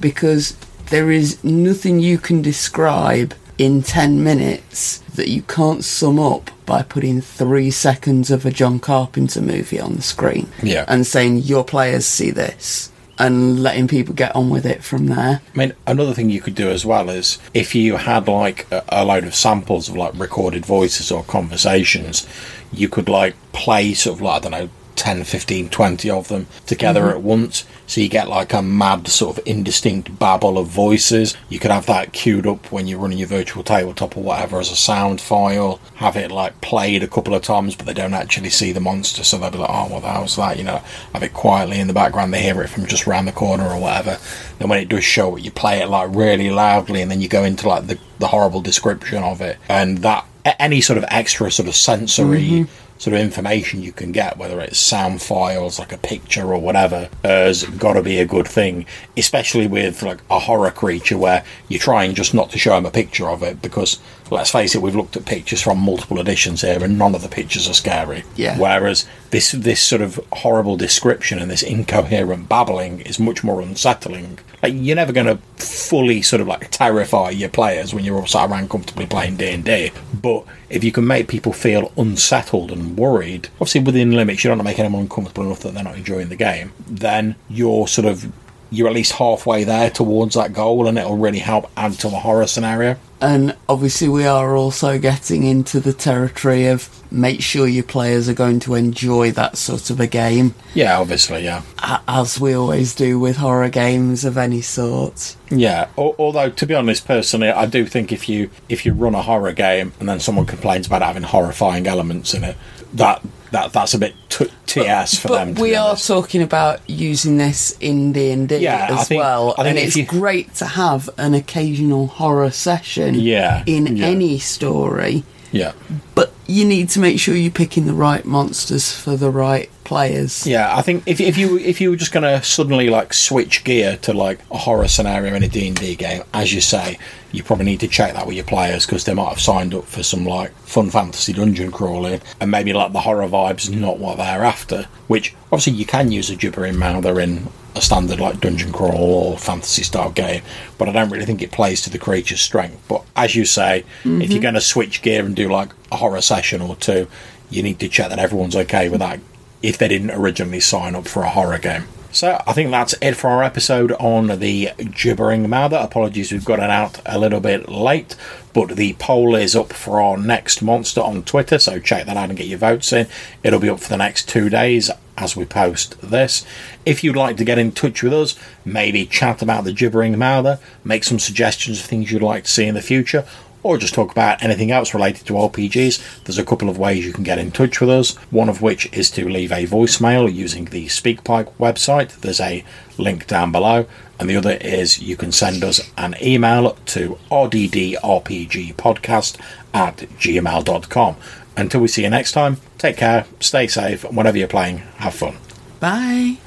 because 0.00 0.56
there 0.90 1.10
is 1.10 1.42
nothing 1.44 2.00
you 2.00 2.18
can 2.18 2.42
describe 2.42 3.34
in 3.58 3.82
10 3.82 4.22
minutes 4.22 4.98
that 5.14 5.28
you 5.28 5.42
can't 5.42 5.84
sum 5.84 6.18
up 6.18 6.50
by 6.66 6.82
putting 6.82 7.20
three 7.20 7.70
seconds 7.70 8.30
of 8.30 8.44
a 8.44 8.50
John 8.50 8.78
Carpenter 8.78 9.40
movie 9.40 9.80
on 9.80 9.94
the 9.94 10.02
screen 10.02 10.48
Yeah. 10.62 10.84
and 10.88 11.06
saying 11.06 11.38
your 11.38 11.64
players 11.64 12.06
see 12.06 12.30
this 12.30 12.90
and 13.22 13.62
letting 13.62 13.86
people 13.86 14.14
get 14.14 14.34
on 14.34 14.50
with 14.50 14.66
it 14.66 14.82
from 14.82 15.06
there. 15.06 15.40
I 15.54 15.56
mean, 15.56 15.72
another 15.86 16.12
thing 16.12 16.28
you 16.28 16.40
could 16.40 16.56
do 16.56 16.68
as 16.68 16.84
well 16.84 17.08
is 17.08 17.38
if 17.54 17.72
you 17.72 17.96
had 17.96 18.26
like 18.26 18.66
a, 18.72 18.82
a 18.88 19.04
load 19.04 19.22
of 19.22 19.34
samples 19.34 19.88
of 19.88 19.96
like 19.96 20.12
recorded 20.18 20.66
voices 20.66 21.12
or 21.12 21.22
conversations, 21.22 22.26
you 22.72 22.88
could 22.88 23.08
like 23.08 23.36
play 23.52 23.94
sort 23.94 24.16
of 24.16 24.22
like, 24.22 24.40
I 24.44 24.48
don't 24.48 24.50
know, 24.50 24.70
10, 24.96 25.24
15, 25.24 25.68
20 25.68 26.10
of 26.10 26.28
them 26.28 26.46
together 26.66 27.02
mm-hmm. 27.02 27.16
at 27.16 27.22
once. 27.22 27.64
So 27.86 28.00
you 28.00 28.08
get 28.08 28.28
like 28.28 28.52
a 28.52 28.62
mad 28.62 29.08
sort 29.08 29.36
of 29.36 29.46
indistinct 29.46 30.18
babble 30.18 30.56
of 30.56 30.68
voices. 30.68 31.36
You 31.48 31.58
could 31.58 31.70
have 31.70 31.86
that 31.86 32.12
queued 32.12 32.46
up 32.46 32.72
when 32.72 32.86
you're 32.86 32.98
running 32.98 33.18
your 33.18 33.28
virtual 33.28 33.62
tabletop 33.62 34.16
or 34.16 34.22
whatever 34.22 34.58
as 34.58 34.70
a 34.70 34.76
sound 34.76 35.20
file. 35.20 35.78
Have 35.96 36.16
it 36.16 36.30
like 36.30 36.60
played 36.60 37.02
a 37.02 37.08
couple 37.08 37.34
of 37.34 37.42
times, 37.42 37.76
but 37.76 37.86
they 37.86 37.92
don't 37.92 38.14
actually 38.14 38.50
see 38.50 38.72
the 38.72 38.80
monster. 38.80 39.24
So 39.24 39.38
they'll 39.38 39.50
be 39.50 39.58
like, 39.58 39.70
oh, 39.70 39.88
what 39.88 40.02
the 40.02 40.10
hell's 40.10 40.36
that? 40.36 40.56
You 40.56 40.64
know, 40.64 40.82
have 41.12 41.22
it 41.22 41.34
quietly 41.34 41.80
in 41.80 41.86
the 41.88 41.92
background. 41.92 42.32
They 42.32 42.42
hear 42.42 42.62
it 42.62 42.68
from 42.68 42.86
just 42.86 43.06
round 43.06 43.28
the 43.28 43.32
corner 43.32 43.68
or 43.68 43.80
whatever. 43.80 44.18
Then 44.58 44.68
when 44.68 44.78
it 44.78 44.88
does 44.88 45.04
show 45.04 45.36
it, 45.36 45.44
you 45.44 45.50
play 45.50 45.82
it 45.82 45.88
like 45.88 46.14
really 46.14 46.50
loudly 46.50 47.02
and 47.02 47.10
then 47.10 47.20
you 47.20 47.28
go 47.28 47.44
into 47.44 47.68
like 47.68 47.86
the, 47.88 47.98
the 48.18 48.28
horrible 48.28 48.62
description 48.62 49.22
of 49.22 49.40
it. 49.40 49.58
And 49.68 49.98
that, 49.98 50.26
any 50.44 50.80
sort 50.80 50.98
of 50.98 51.04
extra 51.08 51.50
sort 51.50 51.68
of 51.68 51.74
sensory 51.74 52.42
mm-hmm. 52.42 52.81
Sort 53.02 53.14
of 53.14 53.20
information 53.20 53.82
you 53.82 53.90
can 53.90 54.12
get, 54.12 54.38
whether 54.38 54.60
it's 54.60 54.78
sound 54.78 55.20
files, 55.20 55.80
like 55.80 55.90
a 55.90 55.98
picture 55.98 56.54
or 56.54 56.58
whatever, 56.60 57.10
has 57.24 57.64
got 57.64 57.94
to 57.94 58.02
be 58.02 58.20
a 58.20 58.24
good 58.24 58.46
thing. 58.46 58.86
Especially 59.16 59.66
with 59.66 60.04
like 60.04 60.20
a 60.30 60.38
horror 60.38 60.70
creature 60.70 61.18
where 61.18 61.44
you're 61.66 61.80
trying 61.80 62.14
just 62.14 62.32
not 62.32 62.48
to 62.50 62.58
show 62.58 62.76
them 62.76 62.86
a 62.86 62.92
picture 62.92 63.28
of 63.28 63.42
it 63.42 63.60
because 63.60 63.98
let's 64.32 64.50
face 64.50 64.74
it, 64.74 64.82
we've 64.82 64.96
looked 64.96 65.16
at 65.16 65.24
pictures 65.24 65.62
from 65.62 65.78
multiple 65.78 66.18
editions 66.18 66.62
here 66.62 66.82
and 66.82 66.98
none 66.98 67.14
of 67.14 67.22
the 67.22 67.28
pictures 67.28 67.68
are 67.68 67.74
scary. 67.74 68.24
Yeah. 68.36 68.58
Whereas 68.58 69.06
this 69.30 69.52
this 69.52 69.80
sort 69.80 70.02
of 70.02 70.20
horrible 70.32 70.76
description 70.76 71.38
and 71.38 71.50
this 71.50 71.62
incoherent 71.62 72.48
babbling 72.48 73.00
is 73.00 73.18
much 73.18 73.42
more 73.42 73.60
unsettling. 73.60 74.38
Like 74.62 74.74
you're 74.76 74.96
never 74.96 75.12
going 75.12 75.26
to 75.26 75.36
fully 75.56 76.22
sort 76.22 76.40
of 76.40 76.48
like 76.48 76.70
terrify 76.70 77.30
your 77.30 77.48
players 77.48 77.92
when 77.92 78.04
you're 78.04 78.18
all 78.18 78.26
sat 78.26 78.50
around 78.50 78.70
comfortably 78.70 79.06
playing 79.06 79.36
D 79.36 79.50
and 79.50 79.64
D, 79.64 79.90
but 80.14 80.44
if 80.68 80.82
you 80.84 80.92
can 80.92 81.06
make 81.06 81.28
people 81.28 81.52
feel 81.52 81.92
unsettled 81.96 82.72
and 82.72 82.96
worried, 82.96 83.48
obviously 83.54 83.82
within 83.82 84.12
limits, 84.12 84.42
you 84.42 84.48
don't 84.48 84.58
want 84.58 84.66
to 84.66 84.70
make 84.70 84.78
anyone 84.78 85.02
uncomfortable 85.02 85.44
enough 85.44 85.60
that 85.60 85.74
they're 85.74 85.84
not 85.84 85.96
enjoying 85.96 86.28
the 86.28 86.36
game. 86.36 86.72
Then 86.86 87.36
you're 87.48 87.88
sort 87.88 88.06
of 88.06 88.32
you're 88.72 88.88
at 88.88 88.94
least 88.94 89.12
halfway 89.12 89.62
there 89.64 89.90
towards 89.90 90.34
that 90.34 90.52
goal, 90.52 90.88
and 90.88 90.98
it'll 90.98 91.18
really 91.18 91.38
help 91.38 91.70
add 91.76 91.92
to 92.00 92.08
the 92.08 92.18
horror 92.18 92.46
scenario. 92.46 92.96
And 93.20 93.54
obviously, 93.68 94.08
we 94.08 94.26
are 94.26 94.56
also 94.56 94.98
getting 94.98 95.44
into 95.44 95.78
the 95.78 95.92
territory 95.92 96.66
of 96.66 96.88
make 97.12 97.40
sure 97.42 97.68
your 97.68 97.84
players 97.84 98.28
are 98.28 98.34
going 98.34 98.58
to 98.60 98.74
enjoy 98.74 99.30
that 99.32 99.56
sort 99.56 99.90
of 99.90 100.00
a 100.00 100.06
game, 100.08 100.54
Yeah, 100.74 100.98
obviously, 100.98 101.44
yeah. 101.44 101.62
as 102.08 102.40
we 102.40 102.54
always 102.54 102.94
do 102.94 103.20
with 103.20 103.36
horror 103.36 103.68
games 103.68 104.24
of 104.24 104.36
any 104.38 104.62
sort. 104.62 105.36
Yeah, 105.50 105.88
although 105.96 106.48
to 106.50 106.66
be 106.66 106.74
honest, 106.74 107.06
personally, 107.06 107.50
I 107.50 107.66
do 107.66 107.86
think 107.86 108.10
if 108.10 108.28
you 108.28 108.50
if 108.68 108.84
you 108.86 108.92
run 108.94 109.14
a 109.14 109.22
horror 109.22 109.52
game 109.52 109.92
and 110.00 110.08
then 110.08 110.18
someone 110.18 110.46
complains 110.46 110.86
about 110.86 111.02
having 111.02 111.22
horrifying 111.22 111.86
elements 111.86 112.32
in 112.34 112.42
it, 112.42 112.56
that 112.94 113.22
that 113.52 113.72
that's 113.72 113.94
a 113.94 113.98
bit 113.98 114.14
t- 114.28 114.50
TS 114.66 115.18
for 115.18 115.28
them. 115.28 115.50
But 115.52 115.56
To 115.56 115.62
we 115.62 115.74
are 115.76 115.94
talking 115.96 116.42
about 116.42 116.80
using 116.88 117.36
this 117.38 117.76
in 117.80 118.12
D 118.12 118.30
and 118.32 118.48
D 118.48 118.56
Yeah, 118.58 118.88
I 118.90 119.00
as 119.00 119.08
think- 119.08 119.20
well, 119.20 119.54
I 119.58 119.62
think 119.64 119.68
and 119.68 119.78
if 119.78 119.84
it's 119.88 119.96
you- 119.96 120.06
great 120.06 120.54
to 120.56 120.66
have 120.66 121.08
an 121.18 121.34
occasional 121.34 122.06
horror 122.08 122.50
session. 122.50 123.14
Yeah, 123.14 123.62
in 123.66 123.96
yeah. 123.96 124.06
any 124.06 124.38
story, 124.38 125.24
yeah, 125.52 125.72
but 126.14 126.31
you 126.46 126.64
need 126.64 126.88
to 126.90 127.00
make 127.00 127.20
sure 127.20 127.34
you're 127.34 127.50
picking 127.50 127.86
the 127.86 127.94
right 127.94 128.24
monsters 128.24 128.92
for 128.92 129.16
the 129.16 129.30
right 129.30 129.70
players. 129.84 130.46
yeah. 130.46 130.76
I 130.76 130.82
think 130.82 131.02
if 131.06 131.20
if 131.20 131.36
you 131.36 131.58
if 131.58 131.80
you 131.80 131.90
were 131.90 131.96
just 131.96 132.12
gonna 132.12 132.42
suddenly 132.42 132.88
like 132.88 133.12
switch 133.12 133.64
gear 133.64 133.96
to 133.98 134.12
like 134.12 134.40
a 134.50 134.58
horror 134.58 134.88
scenario 134.88 135.34
in 135.34 135.42
a 135.42 135.48
D 135.48 135.68
and 135.68 135.76
D 135.76 135.94
game, 135.94 136.22
as 136.32 136.52
you 136.52 136.60
say, 136.60 136.98
you 137.30 137.42
probably 137.42 137.66
need 137.66 137.80
to 137.80 137.88
check 137.88 138.14
that 138.14 138.26
with 138.26 138.36
your 138.36 138.44
players 138.44 138.86
because 138.86 139.04
they 139.04 139.14
might 139.14 139.28
have 139.28 139.40
signed 139.40 139.74
up 139.74 139.84
for 139.84 140.02
some 140.02 140.24
like 140.24 140.52
fun 140.58 140.90
fantasy 140.90 141.32
dungeon 141.32 141.70
crawling, 141.70 142.20
and 142.40 142.50
maybe 142.50 142.72
like 142.72 142.92
the 142.92 143.00
horror 143.00 143.28
vibes 143.28 143.70
not 143.74 143.98
what 143.98 144.16
they're 144.16 144.44
after. 144.44 144.86
Which 145.08 145.34
obviously 145.46 145.74
you 145.74 145.86
can 145.86 146.10
use 146.10 146.30
a 146.30 146.36
gibbering 146.36 146.78
mouther 146.78 147.20
in 147.20 147.48
a 147.74 147.80
standard 147.80 148.20
like 148.20 148.40
dungeon 148.40 148.72
crawl 148.72 149.32
or 149.32 149.38
fantasy 149.38 149.82
style 149.82 150.10
game, 150.10 150.42
but 150.78 150.88
I 150.88 150.92
don't 150.92 151.10
really 151.10 151.24
think 151.24 151.42
it 151.42 151.52
plays 151.52 151.82
to 151.82 151.90
the 151.90 151.98
creature's 151.98 152.40
strength. 152.40 152.84
But 152.88 153.04
as 153.16 153.34
you 153.34 153.44
say, 153.44 153.78
if 153.78 154.04
you're 154.04 154.20
mm-hmm. 154.20 154.40
going 154.40 154.54
to 154.54 154.60
switch 154.60 155.02
gear 155.02 155.24
and 155.24 155.34
do 155.34 155.48
like 155.48 155.70
a 155.90 155.96
horror 155.96 156.20
session 156.20 156.60
or 156.60 156.76
two, 156.76 157.08
you 157.50 157.62
need 157.62 157.78
to 157.80 157.88
check 157.88 158.08
that 158.10 158.18
everyone's 158.18 158.56
okay 158.56 158.88
with 158.88 159.00
that 159.00 159.20
if 159.62 159.78
they 159.78 159.88
didn't 159.88 160.10
originally 160.10 160.60
sign 160.60 160.94
up 160.94 161.06
for 161.06 161.22
a 161.22 161.30
horror 161.30 161.58
game. 161.58 161.84
So 162.12 162.42
I 162.46 162.52
think 162.52 162.70
that's 162.70 162.94
it 163.00 163.14
for 163.14 163.28
our 163.28 163.42
episode 163.42 163.92
on 163.92 164.38
the 164.38 164.70
gibbering 164.94 165.48
mouther. 165.48 165.76
Apologies, 165.76 166.30
we've 166.30 166.44
got 166.44 166.58
it 166.58 166.68
out 166.68 167.00
a 167.06 167.18
little 167.18 167.40
bit 167.40 167.70
late, 167.70 168.16
but 168.52 168.76
the 168.76 168.92
poll 168.98 169.34
is 169.34 169.56
up 169.56 169.72
for 169.72 169.98
our 169.98 170.18
next 170.18 170.60
monster 170.60 171.00
on 171.00 171.22
Twitter, 171.22 171.58
so 171.58 171.78
check 171.78 172.04
that 172.04 172.18
out 172.18 172.28
and 172.28 172.36
get 172.36 172.48
your 172.48 172.58
votes 172.58 172.92
in. 172.92 173.06
It'll 173.42 173.60
be 173.60 173.70
up 173.70 173.80
for 173.80 173.88
the 173.88 173.96
next 173.96 174.28
two 174.28 174.50
days 174.50 174.90
as 175.16 175.36
we 175.36 175.44
post 175.44 176.00
this. 176.00 176.44
If 176.84 177.04
you'd 177.04 177.16
like 177.16 177.36
to 177.36 177.44
get 177.44 177.58
in 177.58 177.72
touch 177.72 178.02
with 178.02 178.12
us, 178.12 178.36
maybe 178.64 179.06
chat 179.06 179.42
about 179.42 179.64
the 179.64 179.72
gibbering 179.72 180.18
mouther, 180.18 180.58
make 180.84 181.04
some 181.04 181.18
suggestions 181.18 181.80
of 181.80 181.86
things 181.86 182.10
you'd 182.10 182.22
like 182.22 182.44
to 182.44 182.50
see 182.50 182.66
in 182.66 182.74
the 182.74 182.82
future, 182.82 183.24
or 183.62 183.78
just 183.78 183.94
talk 183.94 184.10
about 184.10 184.42
anything 184.42 184.72
else 184.72 184.92
related 184.92 185.24
to 185.26 185.34
RPGs, 185.34 186.24
there's 186.24 186.38
a 186.38 186.44
couple 186.44 186.68
of 186.68 186.78
ways 186.78 187.06
you 187.06 187.12
can 187.12 187.22
get 187.22 187.38
in 187.38 187.52
touch 187.52 187.80
with 187.80 187.90
us. 187.90 188.16
One 188.30 188.48
of 188.48 188.60
which 188.60 188.92
is 188.92 189.08
to 189.12 189.28
leave 189.28 189.52
a 189.52 189.66
voicemail 189.66 190.32
using 190.32 190.64
the 190.66 190.86
SpeakPipe 190.86 191.52
website. 191.60 192.20
There's 192.20 192.40
a 192.40 192.64
link 192.98 193.28
down 193.28 193.52
below. 193.52 193.86
And 194.18 194.28
the 194.28 194.36
other 194.36 194.58
is 194.60 195.00
you 195.00 195.16
can 195.16 195.32
send 195.32 195.64
us 195.64 195.90
an 195.96 196.14
email 196.22 196.76
to 196.86 197.18
rddrpgpodcast 197.30 199.40
at 199.74 199.96
gmail.com. 199.96 201.16
Until 201.56 201.80
we 201.80 201.88
see 201.88 202.02
you 202.02 202.10
next 202.10 202.32
time, 202.32 202.58
take 202.78 202.96
care, 202.96 203.26
stay 203.40 203.66
safe, 203.66 204.04
and 204.04 204.16
whatever 204.16 204.38
you're 204.38 204.48
playing, 204.48 204.78
have 204.98 205.14
fun. 205.14 205.36
Bye. 205.80 206.38